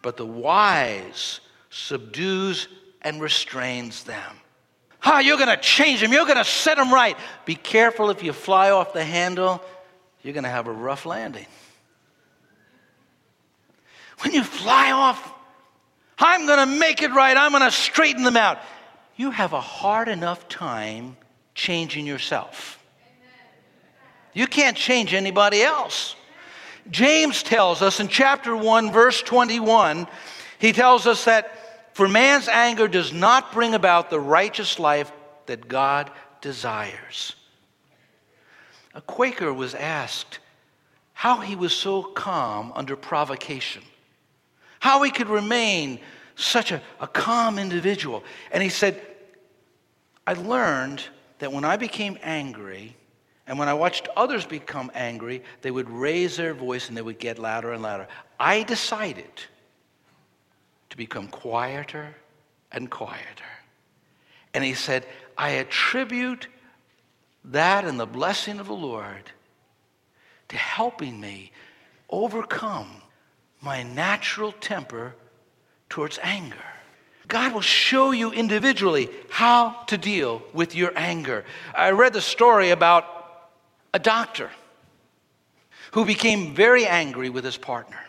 but 0.00 0.16
the 0.16 0.24
wise 0.24 1.40
subdues 1.68 2.68
and 3.02 3.20
restrains 3.20 4.04
them. 4.04 4.36
Ah, 5.04 5.18
you're 5.18 5.36
going 5.36 5.48
to 5.48 5.56
change 5.56 6.00
them. 6.00 6.12
You're 6.12 6.26
going 6.26 6.36
to 6.36 6.44
set 6.44 6.76
them 6.76 6.92
right. 6.92 7.16
Be 7.44 7.54
careful 7.54 8.10
if 8.10 8.22
you 8.22 8.32
fly 8.32 8.70
off 8.70 8.92
the 8.92 9.04
handle, 9.04 9.62
you're 10.22 10.34
going 10.34 10.44
to 10.44 10.50
have 10.50 10.68
a 10.68 10.72
rough 10.72 11.06
landing. 11.06 11.46
When 14.20 14.32
you 14.32 14.44
fly 14.44 14.92
off, 14.92 15.32
I'm 16.18 16.46
going 16.46 16.60
to 16.60 16.78
make 16.78 17.02
it 17.02 17.10
right. 17.10 17.36
I'm 17.36 17.50
going 17.50 17.64
to 17.64 17.70
straighten 17.72 18.22
them 18.22 18.36
out. 18.36 18.58
You 19.16 19.32
have 19.32 19.52
a 19.52 19.60
hard 19.60 20.08
enough 20.08 20.48
time 20.48 21.16
changing 21.54 22.06
yourself. 22.06 22.78
You 24.32 24.46
can't 24.46 24.76
change 24.76 25.12
anybody 25.12 25.62
else. 25.62 26.14
James 26.90 27.42
tells 27.42 27.82
us 27.82 28.00
in 28.00 28.08
chapter 28.08 28.56
1, 28.56 28.92
verse 28.92 29.20
21, 29.22 30.06
he 30.58 30.72
tells 30.72 31.06
us 31.06 31.24
that 31.24 31.52
for 31.94 32.08
man's 32.08 32.48
anger 32.48 32.88
does 32.88 33.12
not 33.12 33.52
bring 33.52 33.74
about 33.74 34.10
the 34.10 34.20
righteous 34.20 34.78
life 34.78 35.12
that 35.46 35.68
God 35.68 36.10
desires. 36.40 37.34
A 38.94 39.00
Quaker 39.00 39.52
was 39.52 39.74
asked 39.74 40.38
how 41.12 41.40
he 41.40 41.56
was 41.56 41.72
so 41.74 42.02
calm 42.02 42.72
under 42.74 42.96
provocation, 42.96 43.82
how 44.80 45.02
he 45.02 45.10
could 45.10 45.28
remain 45.28 46.00
such 46.34 46.72
a, 46.72 46.82
a 47.00 47.06
calm 47.06 47.58
individual. 47.58 48.24
And 48.50 48.62
he 48.62 48.68
said, 48.68 49.00
I 50.26 50.34
learned 50.34 51.02
that 51.38 51.52
when 51.52 51.64
I 51.64 51.76
became 51.76 52.18
angry 52.22 52.96
And 53.46 53.58
when 53.58 53.68
I 53.68 53.74
watched 53.74 54.08
others 54.16 54.46
become 54.46 54.90
angry, 54.94 55.42
they 55.62 55.70
would 55.70 55.90
raise 55.90 56.36
their 56.36 56.54
voice 56.54 56.88
and 56.88 56.96
they 56.96 57.02
would 57.02 57.18
get 57.18 57.38
louder 57.38 57.72
and 57.72 57.82
louder. 57.82 58.08
I 58.38 58.62
decided 58.62 59.30
to 60.92 60.96
become 60.98 61.26
quieter 61.26 62.14
and 62.70 62.90
quieter. 62.90 63.50
And 64.52 64.62
he 64.62 64.74
said, 64.74 65.06
I 65.38 65.52
attribute 65.52 66.48
that 67.46 67.86
and 67.86 67.98
the 67.98 68.04
blessing 68.04 68.60
of 68.60 68.66
the 68.66 68.74
Lord 68.74 69.32
to 70.48 70.56
helping 70.58 71.18
me 71.18 71.50
overcome 72.10 72.88
my 73.62 73.82
natural 73.82 74.52
temper 74.52 75.14
towards 75.88 76.18
anger. 76.22 76.56
God 77.26 77.54
will 77.54 77.62
show 77.62 78.10
you 78.10 78.30
individually 78.30 79.08
how 79.30 79.84
to 79.86 79.96
deal 79.96 80.42
with 80.52 80.74
your 80.74 80.92
anger. 80.94 81.46
I 81.74 81.92
read 81.92 82.12
the 82.12 82.20
story 82.20 82.68
about 82.68 83.06
a 83.94 83.98
doctor 83.98 84.50
who 85.92 86.04
became 86.04 86.54
very 86.54 86.84
angry 86.84 87.30
with 87.30 87.44
his 87.44 87.56
partner. 87.56 88.00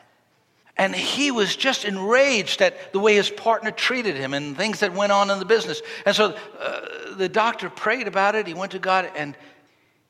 And 0.75 0.96
he 0.96 1.30
was 1.30 1.56
just 1.56 1.86
enraged 1.86 2.62
at 2.62 2.94
the 2.94 3.00
way 3.00 3.15
his 3.15 3.30
partner 3.30 3.70
treated 3.70 4.15
him 4.15 4.34
and 4.34 4.58
things 4.58 4.80
that 4.80 4.94
went 4.94 5.12
on 5.12 5.30
in 5.30 5.38
the 5.38 5.46
business. 5.46 5.82
And 6.06 6.15
so 6.15 6.36
uh, 6.60 7.15
the 7.15 7.30
doctor 7.30 7.70
prayed 7.70 8.08
about 8.08 8.34
it. 8.36 8.48
He 8.48 8.56
went 8.56 8.72
to 8.72 8.80
God 8.80 9.12
and 9.15 9.38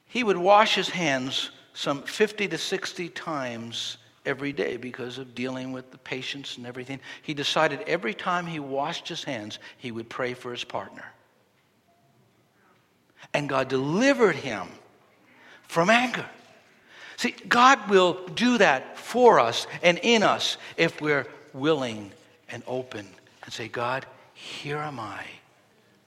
he 0.06 0.24
would 0.24 0.38
wash 0.38 0.76
his 0.76 0.90
hands 0.90 1.52
some 1.74 2.04
50 2.04 2.48
to 2.50 2.58
60 2.58 3.10
times 3.10 3.98
every 4.26 4.54
day 4.54 4.78
because 4.78 5.18
of 5.18 5.36
dealing 5.36 5.74
with 5.74 5.92
the 5.92 5.98
patients 5.98 6.58
and 6.58 6.66
everything. 6.66 7.00
He 7.24 7.34
decided 7.34 7.82
every 7.82 8.14
time 8.14 8.46
he 8.46 8.60
washed 8.60 9.08
his 9.08 9.24
hands, 9.24 9.60
he 9.78 9.92
would 9.92 10.10
pray 10.10 10.34
for 10.34 10.52
his 10.52 10.64
partner. 10.64 11.04
And 13.34 13.50
God 13.50 13.68
delivered 13.68 14.36
him 14.36 14.68
from 15.64 15.90
anger. 15.90 16.26
See, 17.24 17.36
God 17.48 17.90
will 17.90 18.28
do 18.36 18.58
that 18.58 18.98
for 18.98 19.40
us 19.40 19.66
and 19.82 19.98
in 20.00 20.24
us 20.24 20.58
if 20.76 21.00
we're 21.00 21.26
willing 21.54 22.12
and 22.50 22.62
open 22.68 23.08
and 23.44 23.54
say, 23.54 23.70
God, 23.70 24.06
here 24.34 24.80
am 24.80 25.00
I. 25.00 25.24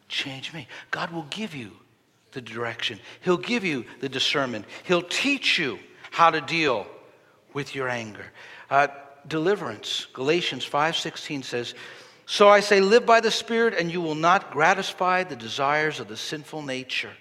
Change 0.08 0.52
me. 0.52 0.68
God 0.90 1.10
will 1.12 1.26
give 1.30 1.54
you 1.54 1.72
the 2.32 2.42
direction, 2.42 3.00
He'll 3.22 3.38
give 3.38 3.64
you 3.64 3.86
the 4.00 4.10
discernment, 4.10 4.66
He'll 4.84 5.00
teach 5.00 5.58
you 5.58 5.78
how 6.10 6.28
to 6.28 6.42
deal 6.42 6.86
with 7.54 7.74
your 7.74 7.88
anger. 7.88 8.26
Uh, 8.68 8.88
deliverance. 9.26 10.08
Galatians 10.12 10.66
5:16 10.66 11.42
says, 11.42 11.74
"So 12.26 12.50
I 12.50 12.60
say 12.60 12.80
live 12.80 13.06
by 13.06 13.20
the 13.20 13.30
Spirit 13.30 13.72
and 13.72 13.90
you 13.90 14.02
will 14.02 14.14
not 14.14 14.50
gratify 14.50 15.24
the 15.24 15.34
desires 15.34 15.98
of 15.98 16.08
the 16.08 16.16
sinful 16.18 16.60
nature." 16.60 17.16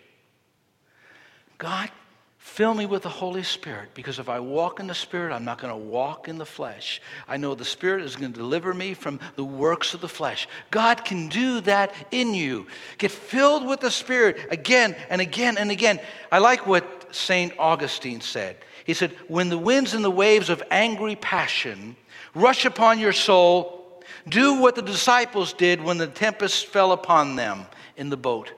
God 1.57 1.89
Fill 2.45 2.75
me 2.75 2.85
with 2.85 3.01
the 3.01 3.09
Holy 3.09 3.41
Spirit 3.43 3.89
because 3.95 4.19
if 4.19 4.29
I 4.29 4.39
walk 4.39 4.79
in 4.79 4.87
the 4.87 4.93
Spirit, 4.93 5.33
I'm 5.33 5.43
not 5.43 5.59
going 5.59 5.73
to 5.73 5.77
walk 5.77 6.29
in 6.29 6.37
the 6.37 6.45
flesh. 6.45 7.01
I 7.27 7.35
know 7.35 7.53
the 7.53 7.65
Spirit 7.65 8.03
is 8.03 8.15
going 8.15 8.31
to 8.31 8.39
deliver 8.39 8.73
me 8.73 8.93
from 8.93 9.19
the 9.35 9.43
works 9.43 9.93
of 9.93 9.99
the 9.99 10.07
flesh. 10.07 10.47
God 10.71 11.03
can 11.03 11.27
do 11.27 11.59
that 11.61 11.91
in 12.11 12.33
you. 12.33 12.67
Get 12.97 13.11
filled 13.11 13.65
with 13.65 13.81
the 13.81 13.89
Spirit 13.91 14.37
again 14.51 14.95
and 15.09 15.19
again 15.19 15.57
and 15.57 15.69
again. 15.69 15.99
I 16.31 16.37
like 16.37 16.65
what 16.65 17.13
St. 17.13 17.51
Augustine 17.57 18.21
said. 18.21 18.55
He 18.85 18.93
said, 18.93 19.11
When 19.27 19.49
the 19.49 19.57
winds 19.57 19.93
and 19.93 20.05
the 20.05 20.11
waves 20.11 20.49
of 20.49 20.63
angry 20.69 21.15
passion 21.15 21.97
rush 22.35 22.63
upon 22.63 22.99
your 22.99 23.11
soul, 23.11 24.01
do 24.29 24.61
what 24.61 24.75
the 24.75 24.83
disciples 24.83 25.51
did 25.51 25.81
when 25.81 25.97
the 25.97 26.07
tempest 26.07 26.67
fell 26.67 26.93
upon 26.93 27.35
them 27.35 27.65
in 27.97 28.09
the 28.09 28.17
boat 28.17 28.53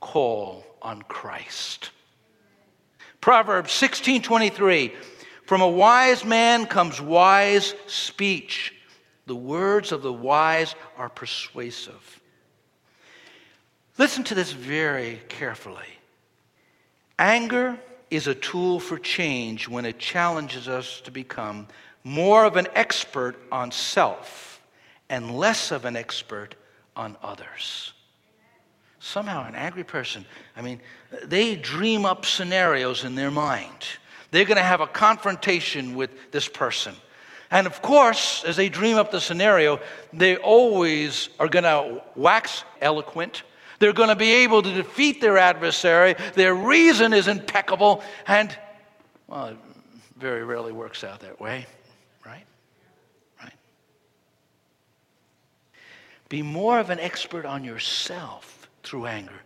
call 0.00 0.64
on 0.82 1.00
Christ. 1.02 1.90
Proverbs 3.22 3.72
16:23 3.72 4.92
From 5.46 5.62
a 5.62 5.68
wise 5.68 6.24
man 6.24 6.66
comes 6.66 7.00
wise 7.00 7.74
speech. 7.86 8.74
The 9.26 9.36
words 9.36 9.92
of 9.92 10.02
the 10.02 10.12
wise 10.12 10.74
are 10.98 11.08
persuasive. 11.08 12.20
Listen 13.96 14.24
to 14.24 14.34
this 14.34 14.50
very 14.50 15.22
carefully. 15.28 15.86
Anger 17.16 17.78
is 18.10 18.26
a 18.26 18.34
tool 18.34 18.80
for 18.80 18.98
change 18.98 19.68
when 19.68 19.84
it 19.84 20.00
challenges 20.00 20.66
us 20.66 21.00
to 21.02 21.12
become 21.12 21.68
more 22.02 22.44
of 22.44 22.56
an 22.56 22.66
expert 22.74 23.36
on 23.52 23.70
self 23.70 24.60
and 25.08 25.38
less 25.38 25.70
of 25.70 25.84
an 25.84 25.94
expert 25.94 26.56
on 26.96 27.16
others. 27.22 27.92
Somehow, 29.04 29.44
an 29.48 29.56
angry 29.56 29.82
person, 29.82 30.24
I 30.56 30.62
mean, 30.62 30.80
they 31.24 31.56
dream 31.56 32.06
up 32.06 32.24
scenarios 32.24 33.02
in 33.02 33.16
their 33.16 33.32
mind. 33.32 33.84
They're 34.30 34.44
going 34.44 34.58
to 34.58 34.62
have 34.62 34.80
a 34.80 34.86
confrontation 34.86 35.96
with 35.96 36.30
this 36.30 36.46
person. 36.46 36.94
And 37.50 37.66
of 37.66 37.82
course, 37.82 38.44
as 38.44 38.54
they 38.54 38.68
dream 38.68 38.96
up 38.96 39.10
the 39.10 39.20
scenario, 39.20 39.80
they 40.12 40.36
always 40.36 41.30
are 41.40 41.48
going 41.48 41.64
to 41.64 42.00
wax 42.14 42.62
eloquent. 42.80 43.42
They're 43.80 43.92
going 43.92 44.08
to 44.08 44.16
be 44.16 44.30
able 44.44 44.62
to 44.62 44.72
defeat 44.72 45.20
their 45.20 45.36
adversary. 45.36 46.14
Their 46.34 46.54
reason 46.54 47.12
is 47.12 47.26
impeccable. 47.26 48.04
And, 48.28 48.56
well, 49.26 49.46
it 49.46 49.56
very 50.16 50.44
rarely 50.44 50.70
works 50.70 51.02
out 51.02 51.18
that 51.20 51.40
way, 51.40 51.66
right? 52.24 52.46
Right? 53.42 53.54
Be 56.28 56.42
more 56.42 56.78
of 56.78 56.90
an 56.90 57.00
expert 57.00 57.44
on 57.44 57.64
yourself 57.64 58.61
through 58.82 59.06
anger. 59.06 59.40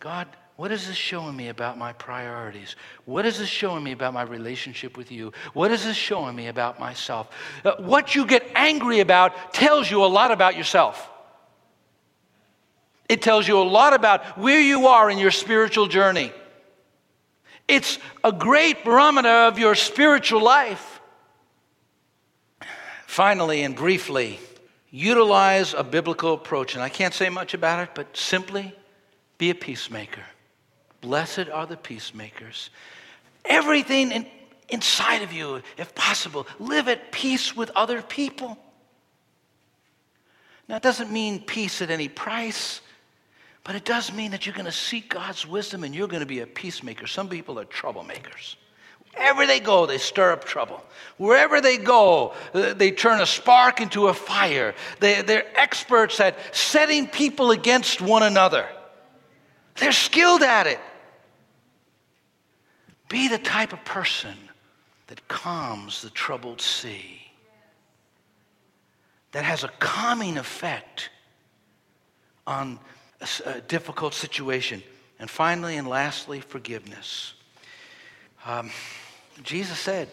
God, 0.00 0.28
what 0.58 0.72
is 0.72 0.88
this 0.88 0.96
showing 0.96 1.36
me 1.36 1.50
about 1.50 1.78
my 1.78 1.92
priorities? 1.92 2.74
What 3.04 3.24
is 3.24 3.38
this 3.38 3.48
showing 3.48 3.84
me 3.84 3.92
about 3.92 4.12
my 4.12 4.22
relationship 4.22 4.96
with 4.96 5.12
you? 5.12 5.32
What 5.52 5.70
is 5.70 5.84
this 5.84 5.96
showing 5.96 6.34
me 6.34 6.48
about 6.48 6.80
myself? 6.80 7.30
Uh, 7.64 7.76
what 7.78 8.16
you 8.16 8.26
get 8.26 8.44
angry 8.56 8.98
about 8.98 9.54
tells 9.54 9.88
you 9.88 10.04
a 10.04 10.06
lot 10.06 10.32
about 10.32 10.56
yourself. 10.56 11.08
It 13.08 13.22
tells 13.22 13.46
you 13.46 13.58
a 13.58 13.62
lot 13.62 13.94
about 13.94 14.36
where 14.36 14.60
you 14.60 14.88
are 14.88 15.08
in 15.08 15.18
your 15.18 15.30
spiritual 15.30 15.86
journey. 15.86 16.32
It's 17.68 18.00
a 18.24 18.32
great 18.32 18.84
barometer 18.84 19.28
of 19.28 19.60
your 19.60 19.76
spiritual 19.76 20.42
life. 20.42 21.00
Finally 23.06 23.62
and 23.62 23.76
briefly, 23.76 24.40
utilize 24.90 25.72
a 25.72 25.84
biblical 25.84 26.34
approach. 26.34 26.74
And 26.74 26.82
I 26.82 26.88
can't 26.88 27.14
say 27.14 27.28
much 27.28 27.54
about 27.54 27.82
it, 27.84 27.90
but 27.94 28.16
simply 28.16 28.74
be 29.38 29.50
a 29.50 29.54
peacemaker. 29.54 30.22
Blessed 31.00 31.48
are 31.52 31.66
the 31.66 31.76
peacemakers. 31.76 32.70
Everything 33.44 34.10
in, 34.10 34.26
inside 34.68 35.22
of 35.22 35.32
you, 35.32 35.62
if 35.76 35.94
possible, 35.94 36.46
live 36.58 36.88
at 36.88 37.12
peace 37.12 37.56
with 37.56 37.70
other 37.74 38.02
people. 38.02 38.58
Now, 40.68 40.76
it 40.76 40.82
doesn't 40.82 41.10
mean 41.10 41.40
peace 41.40 41.80
at 41.80 41.90
any 41.90 42.08
price, 42.08 42.82
but 43.64 43.74
it 43.74 43.84
does 43.84 44.12
mean 44.12 44.32
that 44.32 44.44
you're 44.44 44.54
going 44.54 44.66
to 44.66 44.72
seek 44.72 45.14
God's 45.14 45.46
wisdom 45.46 45.84
and 45.84 45.94
you're 45.94 46.08
going 46.08 46.20
to 46.20 46.26
be 46.26 46.40
a 46.40 46.46
peacemaker. 46.46 47.06
Some 47.06 47.28
people 47.28 47.58
are 47.58 47.64
troublemakers. 47.64 48.56
Wherever 49.14 49.46
they 49.46 49.60
go, 49.60 49.86
they 49.86 49.98
stir 49.98 50.32
up 50.32 50.44
trouble. 50.44 50.84
Wherever 51.16 51.60
they 51.60 51.78
go, 51.78 52.34
uh, 52.52 52.74
they 52.74 52.90
turn 52.90 53.20
a 53.20 53.26
spark 53.26 53.80
into 53.80 54.08
a 54.08 54.14
fire. 54.14 54.74
They, 55.00 55.22
they're 55.22 55.46
experts 55.58 56.20
at 56.20 56.36
setting 56.54 57.06
people 57.06 57.50
against 57.50 58.00
one 58.00 58.22
another. 58.22 58.68
They're 59.78 59.92
skilled 59.92 60.42
at 60.42 60.66
it. 60.66 60.80
Be 63.08 63.28
the 63.28 63.38
type 63.38 63.72
of 63.72 63.84
person 63.84 64.36
that 65.06 65.26
calms 65.28 66.02
the 66.02 66.10
troubled 66.10 66.60
sea, 66.60 67.22
that 69.32 69.44
has 69.44 69.64
a 69.64 69.68
calming 69.78 70.36
effect 70.36 71.10
on 72.46 72.78
a, 73.46 73.60
difficult 73.62 74.14
situation. 74.14 74.82
And 75.18 75.28
finally 75.28 75.76
and 75.76 75.88
lastly, 75.88 76.40
forgiveness. 76.40 77.34
Um, 78.46 78.70
Jesus 79.42 79.78
said, 79.78 80.08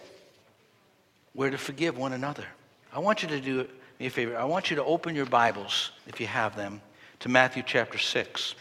we're 1.33 1.51
to 1.51 1.57
forgive 1.57 1.97
one 1.97 2.13
another. 2.13 2.45
I 2.93 2.99
want 2.99 3.21
you 3.21 3.29
to 3.29 3.41
do 3.41 3.67
me 3.99 4.07
a 4.07 4.09
favor. 4.09 4.37
I 4.37 4.45
want 4.45 4.69
you 4.69 4.77
to 4.77 4.83
open 4.83 5.15
your 5.15 5.25
Bibles, 5.25 5.91
if 6.07 6.19
you 6.19 6.27
have 6.27 6.55
them, 6.55 6.81
to 7.19 7.29
Matthew 7.29 7.63
chapter 7.65 7.97
6. 7.97 8.55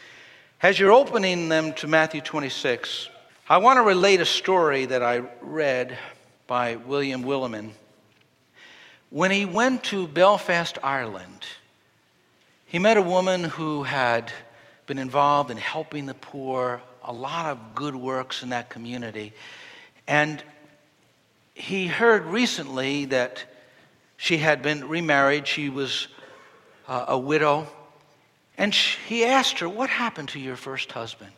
As 0.64 0.78
you're 0.78 0.92
opening 0.92 1.50
them 1.50 1.74
to 1.74 1.86
Matthew 1.86 2.22
26, 2.22 3.10
I 3.50 3.58
want 3.58 3.76
to 3.76 3.82
relate 3.82 4.22
a 4.22 4.24
story 4.24 4.86
that 4.86 5.02
I 5.02 5.18
read 5.42 5.98
by 6.46 6.76
William 6.76 7.22
Willimon. 7.22 7.72
When 9.10 9.30
he 9.30 9.44
went 9.44 9.84
to 9.84 10.08
Belfast, 10.08 10.78
Ireland, 10.82 11.44
he 12.64 12.78
met 12.78 12.96
a 12.96 13.02
woman 13.02 13.44
who 13.44 13.82
had 13.82 14.32
been 14.86 14.96
involved 14.96 15.50
in 15.50 15.58
helping 15.58 16.06
the 16.06 16.14
poor, 16.14 16.80
a 17.02 17.12
lot 17.12 17.44
of 17.44 17.74
good 17.74 17.94
works 17.94 18.42
in 18.42 18.48
that 18.48 18.70
community. 18.70 19.34
And 20.08 20.42
he 21.52 21.88
heard 21.88 22.24
recently 22.24 23.04
that 23.04 23.44
she 24.16 24.38
had 24.38 24.62
been 24.62 24.88
remarried, 24.88 25.46
she 25.46 25.68
was 25.68 26.08
uh, 26.88 27.04
a 27.08 27.18
widow 27.18 27.68
and 28.56 28.74
she, 28.74 28.98
he 29.06 29.24
asked 29.24 29.58
her, 29.58 29.68
What 29.68 29.90
happened 29.90 30.30
to 30.30 30.40
your 30.40 30.56
first 30.56 30.92
husband? 30.92 31.32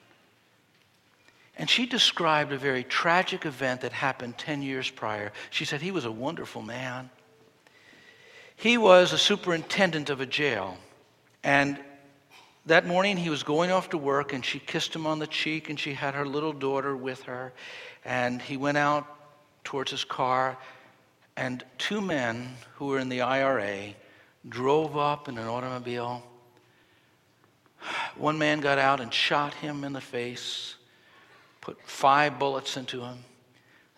And 1.59 1.71
she 1.71 1.87
described 1.87 2.53
a 2.53 2.59
very 2.59 2.85
tragic 2.85 3.47
event 3.47 3.81
that 3.81 3.93
happened 3.93 4.37
10 4.37 4.61
years 4.63 4.91
prior. 4.91 5.33
She 5.51 5.65
said 5.65 5.81
he 5.81 5.91
was 5.91 6.05
a 6.05 6.13
wonderful 6.13 6.61
man. 6.61 7.09
He 8.57 8.77
was 8.77 9.13
a 9.13 9.19
superintendent 9.19 10.11
of 10.11 10.21
a 10.21 10.27
jail. 10.27 10.77
And 11.43 11.79
that 12.67 12.87
morning 12.87 13.17
he 13.17 13.31
was 13.31 13.43
going 13.43 13.71
off 13.71 13.91
to 13.91 13.99
work 13.99 14.33
and 14.33 14.45
she 14.45 14.59
kissed 14.59 14.95
him 14.95 15.07
on 15.07 15.19
the 15.19 15.27
cheek 15.27 15.71
and 15.71 15.81
she 15.81 15.95
had 15.95 16.15
her 16.15 16.27
little 16.27 16.53
daughter 16.53 16.95
with 16.95 17.23
her. 17.23 17.55
And 18.05 18.43
he 18.43 18.57
went 18.57 18.77
out 18.77 19.07
towards 19.65 19.91
his 19.91 20.05
car 20.05 20.59
and 21.37 21.65
two 21.79 22.01
men 22.01 22.57
who 22.75 22.87
were 22.87 22.99
in 22.99 23.09
the 23.09 23.21
IRA 23.21 23.95
drove 24.49 24.97
up 24.97 25.29
in 25.29 25.39
an 25.39 25.47
automobile. 25.47 26.23
One 28.19 28.39
man 28.39 28.61
got 28.61 28.79
out 28.79 29.01
and 29.01 29.13
shot 29.13 29.55
him 29.55 29.85
in 29.85 29.93
the 29.93 30.01
face 30.01 30.77
put 31.67 31.83
five 31.83 32.39
bullets 32.39 32.77
into 32.77 33.01
him. 33.01 33.19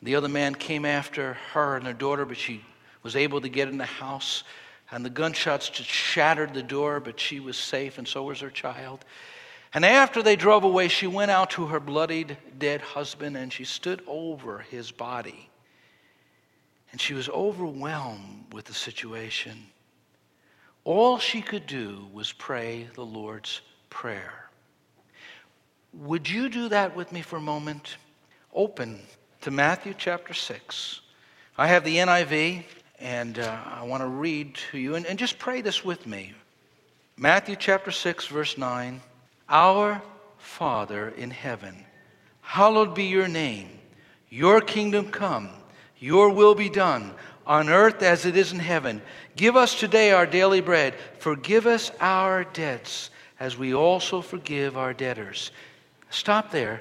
The 0.01 0.15
other 0.15 0.29
man 0.29 0.55
came 0.55 0.87
after 0.87 1.35
her 1.53 1.77
and 1.77 1.87
her 1.87 1.93
daughter, 1.93 2.25
but 2.25 2.39
she 2.39 2.65
was 3.03 3.15
able 3.15 3.43
to 3.43 3.49
get 3.51 3.69
in 3.69 3.77
the 3.77 3.85
house. 3.85 4.43
And 4.91 5.05
the 5.05 5.11
gunshots 5.11 5.69
just 5.69 5.91
shattered 5.91 6.55
the 6.55 6.63
door, 6.63 6.99
but 6.99 7.21
she 7.21 7.41
was 7.41 7.59
safe, 7.59 7.99
and 7.99 8.09
so 8.09 8.23
was 8.23 8.41
her 8.41 8.49
child. 8.49 9.05
And 9.75 9.85
after 9.85 10.23
they 10.23 10.35
drove 10.35 10.65
away, 10.65 10.89
she 10.89 11.07
went 11.07 11.31
out 11.31 11.51
to 11.51 11.67
her 11.67 11.79
bloodied, 11.79 12.39
dead 12.59 12.81
husband 12.81 13.37
and 13.37 13.53
she 13.53 13.65
stood 13.65 14.03
over 14.07 14.61
his 14.61 14.91
body. 14.91 15.51
And 16.91 17.01
she 17.01 17.13
was 17.13 17.29
overwhelmed 17.29 18.47
with 18.53 18.65
the 18.65 18.73
situation. 18.73 19.67
All 20.85 21.19
she 21.19 21.43
could 21.43 21.67
do 21.67 22.07
was 22.15 22.33
pray 22.33 22.89
the 22.95 23.05
Lord's 23.05 23.61
Prayer. 23.90 24.48
Would 25.92 26.29
you 26.29 26.48
do 26.48 26.68
that 26.68 26.94
with 26.94 27.12
me 27.12 27.22
for 27.22 27.37
a 27.37 27.40
moment? 27.40 27.96
Open 28.55 29.01
to 29.40 29.51
Matthew 29.51 29.94
chapter 29.96 30.35
6. 30.35 31.01
I 31.57 31.66
have 31.66 31.85
the 31.85 31.96
NIV, 31.96 32.64
and 33.01 33.38
uh, 33.38 33.59
I 33.64 33.85
want 33.85 34.03
to 34.03 34.09
read 34.09 34.55
to 34.70 34.79
you, 34.79 34.94
and, 34.94 35.07
and 35.07 35.18
just 35.18 35.38
pray 35.38 35.61
this 35.61 35.85
with 35.85 36.07
me. 36.07 36.33
Matthew 37.16 37.57
chapter 37.57 37.90
6, 37.90 38.27
verse 38.27 38.57
9. 38.57 39.01
Our 39.48 40.01
Father 40.37 41.09
in 41.09 41.31
heaven, 41.31 41.85
hallowed 42.42 42.94
be 42.94 43.05
your 43.05 43.29
name. 43.29 43.68
Your 44.31 44.61
kingdom 44.61 45.11
come, 45.11 45.48
your 45.98 46.31
will 46.31 46.55
be 46.55 46.68
done, 46.68 47.12
on 47.46 47.68
earth 47.70 48.03
as 48.03 48.27
it 48.27 48.37
is 48.37 48.53
in 48.53 48.59
heaven. 48.59 49.01
Give 49.37 49.57
us 49.57 49.79
today 49.79 50.12
our 50.12 50.27
daily 50.27 50.61
bread. 50.61 50.94
Forgive 51.18 51.66
us 51.66 51.90
our 52.01 52.44
debts, 52.44 53.11
as 53.40 53.57
we 53.57 53.74
also 53.74 54.20
forgive 54.20 54.77
our 54.77 54.92
debtors 54.92 55.51
Stop 56.11 56.51
there. 56.51 56.81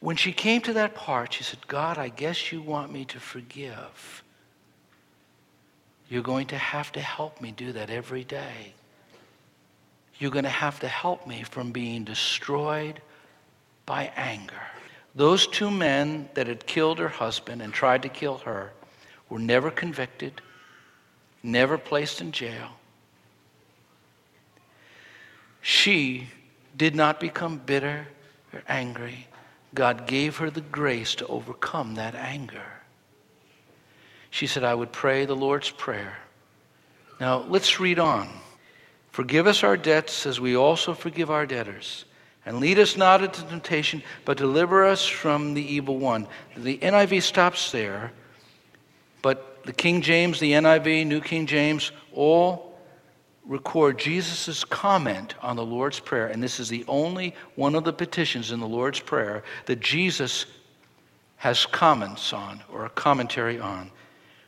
When 0.00 0.16
she 0.16 0.32
came 0.32 0.60
to 0.62 0.72
that 0.74 0.94
part, 0.94 1.32
she 1.32 1.44
said, 1.44 1.66
God, 1.66 1.98
I 1.98 2.08
guess 2.08 2.52
you 2.52 2.60
want 2.60 2.92
me 2.92 3.04
to 3.06 3.20
forgive. 3.20 4.22
You're 6.08 6.22
going 6.22 6.46
to 6.48 6.58
have 6.58 6.92
to 6.92 7.00
help 7.00 7.40
me 7.40 7.52
do 7.52 7.72
that 7.72 7.90
every 7.90 8.24
day. 8.24 8.72
You're 10.18 10.30
going 10.30 10.44
to 10.44 10.50
have 10.50 10.80
to 10.80 10.88
help 10.88 11.26
me 11.26 11.42
from 11.42 11.72
being 11.72 12.04
destroyed 12.04 13.00
by 13.84 14.12
anger. 14.16 14.62
Those 15.14 15.46
two 15.46 15.70
men 15.70 16.28
that 16.34 16.46
had 16.46 16.66
killed 16.66 16.98
her 16.98 17.08
husband 17.08 17.62
and 17.62 17.72
tried 17.72 18.02
to 18.02 18.08
kill 18.08 18.38
her 18.38 18.72
were 19.28 19.38
never 19.38 19.70
convicted, 19.70 20.40
never 21.42 21.78
placed 21.78 22.20
in 22.20 22.32
jail. 22.32 22.70
She 25.66 26.28
did 26.76 26.94
not 26.94 27.18
become 27.18 27.58
bitter 27.58 28.06
or 28.52 28.62
angry. 28.68 29.26
God 29.74 30.06
gave 30.06 30.36
her 30.36 30.48
the 30.48 30.60
grace 30.60 31.16
to 31.16 31.26
overcome 31.26 31.96
that 31.96 32.14
anger. 32.14 32.62
She 34.30 34.46
said, 34.46 34.62
I 34.62 34.76
would 34.76 34.92
pray 34.92 35.24
the 35.24 35.34
Lord's 35.34 35.68
Prayer. 35.70 36.18
Now, 37.18 37.38
let's 37.48 37.80
read 37.80 37.98
on. 37.98 38.28
Forgive 39.10 39.48
us 39.48 39.64
our 39.64 39.76
debts 39.76 40.24
as 40.24 40.38
we 40.38 40.54
also 40.54 40.94
forgive 40.94 41.32
our 41.32 41.46
debtors. 41.46 42.04
And 42.46 42.60
lead 42.60 42.78
us 42.78 42.96
not 42.96 43.24
into 43.24 43.42
temptation, 43.42 44.04
but 44.24 44.38
deliver 44.38 44.84
us 44.84 45.04
from 45.04 45.54
the 45.54 45.74
evil 45.74 45.98
one. 45.98 46.28
The 46.56 46.78
NIV 46.78 47.22
stops 47.22 47.72
there, 47.72 48.12
but 49.20 49.64
the 49.64 49.72
King 49.72 50.00
James, 50.00 50.38
the 50.38 50.52
NIV, 50.52 51.08
New 51.08 51.20
King 51.20 51.44
James, 51.44 51.90
all 52.12 52.65
record 53.46 53.98
Jesus' 53.98 54.64
comment 54.64 55.34
on 55.40 55.56
the 55.56 55.64
Lord's 55.64 56.00
Prayer, 56.00 56.26
and 56.26 56.42
this 56.42 56.58
is 56.58 56.68
the 56.68 56.84
only 56.88 57.34
one 57.54 57.74
of 57.74 57.84
the 57.84 57.92
petitions 57.92 58.50
in 58.50 58.60
the 58.60 58.66
Lord's 58.66 59.00
Prayer 59.00 59.44
that 59.66 59.80
Jesus 59.80 60.46
has 61.36 61.66
comments 61.66 62.32
on 62.32 62.62
or 62.72 62.86
a 62.86 62.90
commentary 62.90 63.60
on. 63.60 63.90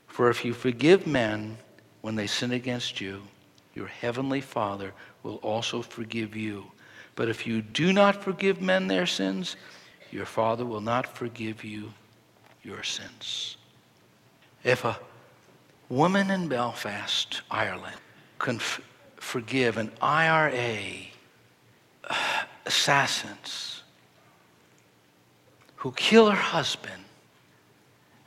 For 0.06 0.30
if 0.30 0.44
you 0.44 0.52
forgive 0.52 1.06
men 1.06 1.56
when 2.00 2.16
they 2.16 2.26
sin 2.26 2.52
against 2.52 3.00
you, 3.00 3.22
your 3.74 3.86
heavenly 3.86 4.40
Father 4.40 4.92
will 5.22 5.36
also 5.36 5.82
forgive 5.82 6.34
you. 6.34 6.64
But 7.14 7.28
if 7.28 7.46
you 7.46 7.62
do 7.62 7.92
not 7.92 8.22
forgive 8.22 8.60
men 8.60 8.88
their 8.88 9.06
sins, 9.06 9.56
your 10.10 10.26
Father 10.26 10.64
will 10.64 10.80
not 10.80 11.16
forgive 11.16 11.62
you 11.62 11.92
your 12.62 12.82
sins. 12.82 13.56
If 14.64 14.84
a 14.84 14.98
woman 15.88 16.30
in 16.30 16.48
Belfast, 16.48 17.42
Ireland, 17.50 17.96
conf- 18.38 18.80
forgive 19.16 19.76
an 19.76 19.90
IRA 20.00 20.78
uh, 22.08 22.42
assassins 22.66 23.82
who 25.76 25.92
kill 25.92 26.30
her 26.30 26.36
husband 26.36 27.04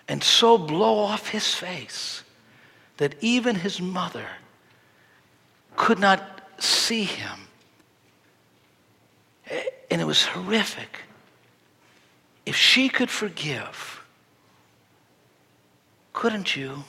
and 0.07 0.23
so 0.23 0.57
blow 0.57 0.99
off 0.99 1.29
his 1.29 1.53
face 1.53 2.23
that 2.97 3.15
even 3.21 3.55
his 3.55 3.81
mother 3.81 4.27
could 5.75 5.99
not 5.99 6.41
see 6.59 7.03
him. 7.03 7.47
And 9.89 10.01
it 10.01 10.05
was 10.05 10.25
horrific. 10.25 10.99
If 12.45 12.55
she 12.55 12.89
could 12.89 13.09
forgive, 13.09 14.03
couldn't 16.13 16.55
you? 16.55 16.83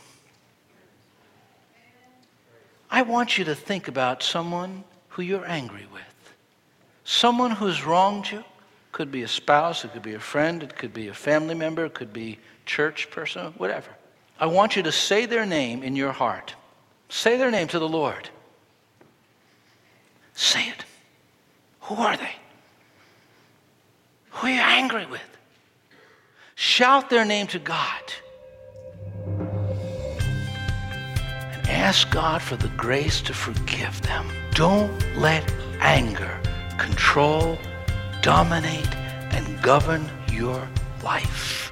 I 2.92 3.00
want 3.00 3.38
you 3.38 3.44
to 3.46 3.54
think 3.54 3.88
about 3.88 4.22
someone 4.22 4.84
who 5.08 5.22
you're 5.22 5.46
angry 5.46 5.86
with. 5.90 6.02
Someone 7.04 7.50
who's 7.50 7.84
wronged 7.84 8.30
you. 8.30 8.44
Could 8.92 9.10
be 9.10 9.22
a 9.22 9.28
spouse, 9.28 9.86
it 9.86 9.94
could 9.94 10.02
be 10.02 10.12
a 10.12 10.20
friend, 10.20 10.62
it 10.62 10.76
could 10.76 10.92
be 10.92 11.08
a 11.08 11.14
family 11.14 11.54
member, 11.54 11.86
it 11.86 11.94
could 11.94 12.12
be 12.12 12.38
church 12.66 13.10
person, 13.10 13.54
whatever. 13.56 13.88
I 14.38 14.44
want 14.44 14.76
you 14.76 14.82
to 14.82 14.92
say 14.92 15.24
their 15.24 15.46
name 15.46 15.82
in 15.82 15.96
your 15.96 16.12
heart. 16.12 16.54
Say 17.08 17.38
their 17.38 17.50
name 17.50 17.68
to 17.68 17.78
the 17.78 17.88
Lord. 17.88 18.28
Say 20.34 20.68
it. 20.68 20.84
Who 21.80 21.94
are 21.94 22.18
they? 22.18 22.34
Who 24.32 24.48
are 24.48 24.50
you 24.50 24.60
angry 24.60 25.06
with? 25.06 25.22
Shout 26.54 27.08
their 27.08 27.24
name 27.24 27.46
to 27.48 27.58
God. 27.58 28.02
Ask 31.72 32.10
God 32.10 32.42
for 32.42 32.56
the 32.56 32.68
grace 32.76 33.22
to 33.22 33.32
forgive 33.32 34.00
them. 34.02 34.26
Don't 34.54 34.92
let 35.16 35.42
anger 35.80 36.38
control, 36.78 37.58
dominate, 38.20 38.94
and 39.32 39.60
govern 39.62 40.08
your 40.30 40.68
life. 41.02 41.70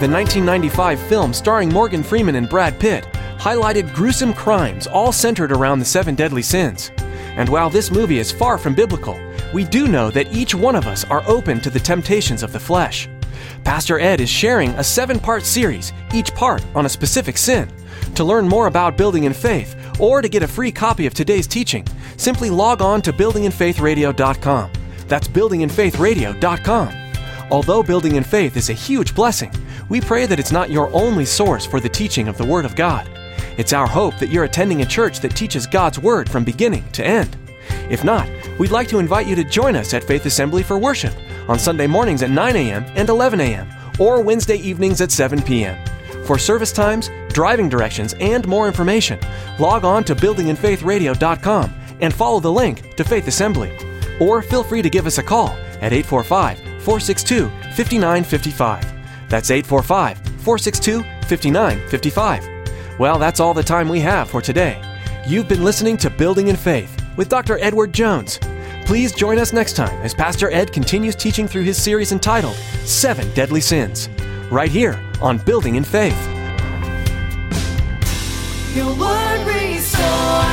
The 0.00 0.08
1995 0.08 1.00
film 1.06 1.32
starring 1.32 1.68
Morgan 1.68 2.02
Freeman 2.02 2.34
and 2.34 2.48
Brad 2.48 2.78
Pitt 2.80 3.04
highlighted 3.38 3.94
gruesome 3.94 4.34
crimes 4.34 4.88
all 4.88 5.12
centered 5.12 5.52
around 5.52 5.78
the 5.78 5.84
seven 5.84 6.16
deadly 6.16 6.42
sins. 6.42 6.90
And 7.36 7.48
while 7.48 7.70
this 7.70 7.92
movie 7.92 8.18
is 8.18 8.32
far 8.32 8.58
from 8.58 8.74
biblical, 8.74 9.14
we 9.52 9.64
do 9.64 9.88
know 9.88 10.10
that 10.10 10.32
each 10.32 10.54
one 10.54 10.76
of 10.76 10.86
us 10.86 11.04
are 11.04 11.22
open 11.26 11.60
to 11.60 11.70
the 11.70 11.80
temptations 11.80 12.42
of 12.42 12.52
the 12.52 12.60
flesh. 12.60 13.08
Pastor 13.64 13.98
Ed 13.98 14.20
is 14.20 14.28
sharing 14.28 14.70
a 14.70 14.84
seven 14.84 15.18
part 15.18 15.44
series, 15.44 15.92
each 16.12 16.34
part 16.34 16.64
on 16.74 16.86
a 16.86 16.88
specific 16.88 17.36
sin. 17.36 17.70
To 18.14 18.24
learn 18.24 18.48
more 18.48 18.66
about 18.66 18.96
Building 18.96 19.24
in 19.24 19.32
Faith 19.32 19.76
or 20.00 20.22
to 20.22 20.28
get 20.28 20.42
a 20.42 20.48
free 20.48 20.72
copy 20.72 21.06
of 21.06 21.14
today's 21.14 21.46
teaching, 21.46 21.86
simply 22.16 22.50
log 22.50 22.82
on 22.82 23.02
to 23.02 23.12
buildinginfaithradio.com. 23.12 24.72
That's 25.08 25.28
buildinginfaithradio.com. 25.28 26.98
Although 27.50 27.82
Building 27.82 28.16
in 28.16 28.24
Faith 28.24 28.56
is 28.56 28.70
a 28.70 28.74
huge 28.74 29.14
blessing, 29.14 29.52
we 29.88 30.00
pray 30.00 30.26
that 30.26 30.40
it's 30.40 30.52
not 30.52 30.70
your 30.70 30.92
only 30.94 31.24
source 31.24 31.66
for 31.66 31.80
the 31.80 31.88
teaching 31.88 32.28
of 32.28 32.38
the 32.38 32.46
Word 32.46 32.64
of 32.64 32.74
God. 32.74 33.08
It's 33.58 33.74
our 33.74 33.86
hope 33.86 34.18
that 34.18 34.30
you're 34.30 34.44
attending 34.44 34.80
a 34.80 34.86
church 34.86 35.20
that 35.20 35.36
teaches 35.36 35.66
God's 35.66 35.98
Word 35.98 36.30
from 36.30 36.44
beginning 36.44 36.88
to 36.92 37.04
end. 37.04 37.36
If 37.90 38.04
not, 38.04 38.26
we'd 38.62 38.70
like 38.70 38.86
to 38.86 39.00
invite 39.00 39.26
you 39.26 39.34
to 39.34 39.42
join 39.42 39.74
us 39.74 39.92
at 39.92 40.04
Faith 40.04 40.24
Assembly 40.24 40.62
for 40.62 40.78
worship 40.78 41.12
on 41.48 41.58
Sunday 41.58 41.88
mornings 41.88 42.22
at 42.22 42.30
9 42.30 42.54
a.m. 42.54 42.84
and 42.94 43.08
11 43.08 43.40
a.m., 43.40 43.68
or 43.98 44.22
Wednesday 44.22 44.54
evenings 44.54 45.00
at 45.00 45.10
7 45.10 45.42
p.m. 45.42 45.76
For 46.26 46.38
service 46.38 46.70
times, 46.70 47.10
driving 47.30 47.68
directions, 47.68 48.14
and 48.20 48.46
more 48.46 48.68
information, 48.68 49.18
log 49.58 49.84
on 49.84 50.04
to 50.04 50.14
buildinginfaithradio.com 50.14 51.74
and 52.00 52.14
follow 52.14 52.38
the 52.38 52.52
link 52.52 52.94
to 52.94 53.02
Faith 53.02 53.26
Assembly. 53.26 53.76
Or 54.20 54.42
feel 54.42 54.62
free 54.62 54.80
to 54.80 54.88
give 54.88 55.08
us 55.08 55.18
a 55.18 55.24
call 55.24 55.48
at 55.80 55.92
845 55.92 56.58
462 56.84 57.48
5955. 57.74 59.28
That's 59.28 59.50
845 59.50 60.18
462 60.18 61.02
5955. 61.26 63.00
Well, 63.00 63.18
that's 63.18 63.40
all 63.40 63.54
the 63.54 63.64
time 63.64 63.88
we 63.88 63.98
have 63.98 64.30
for 64.30 64.40
today. 64.40 64.80
You've 65.26 65.48
been 65.48 65.64
listening 65.64 65.96
to 65.96 66.10
Building 66.10 66.46
in 66.46 66.54
Faith 66.54 66.96
with 67.16 67.28
Dr. 67.28 67.58
Edward 67.58 67.92
Jones. 67.92 68.38
Please 68.92 69.10
join 69.10 69.38
us 69.38 69.54
next 69.54 69.72
time 69.72 69.98
as 70.02 70.12
Pastor 70.12 70.50
Ed 70.50 70.70
continues 70.70 71.16
teaching 71.16 71.48
through 71.48 71.62
his 71.62 71.82
series 71.82 72.12
entitled 72.12 72.54
Seven 72.84 73.26
Deadly 73.32 73.62
Sins, 73.62 74.10
right 74.50 74.70
here 74.70 75.02
on 75.22 75.38
Building 75.38 75.76
in 75.76 75.82
Faith. 75.82 76.12
Your 78.76 78.94
word 78.94 79.46
restores. 79.46 80.52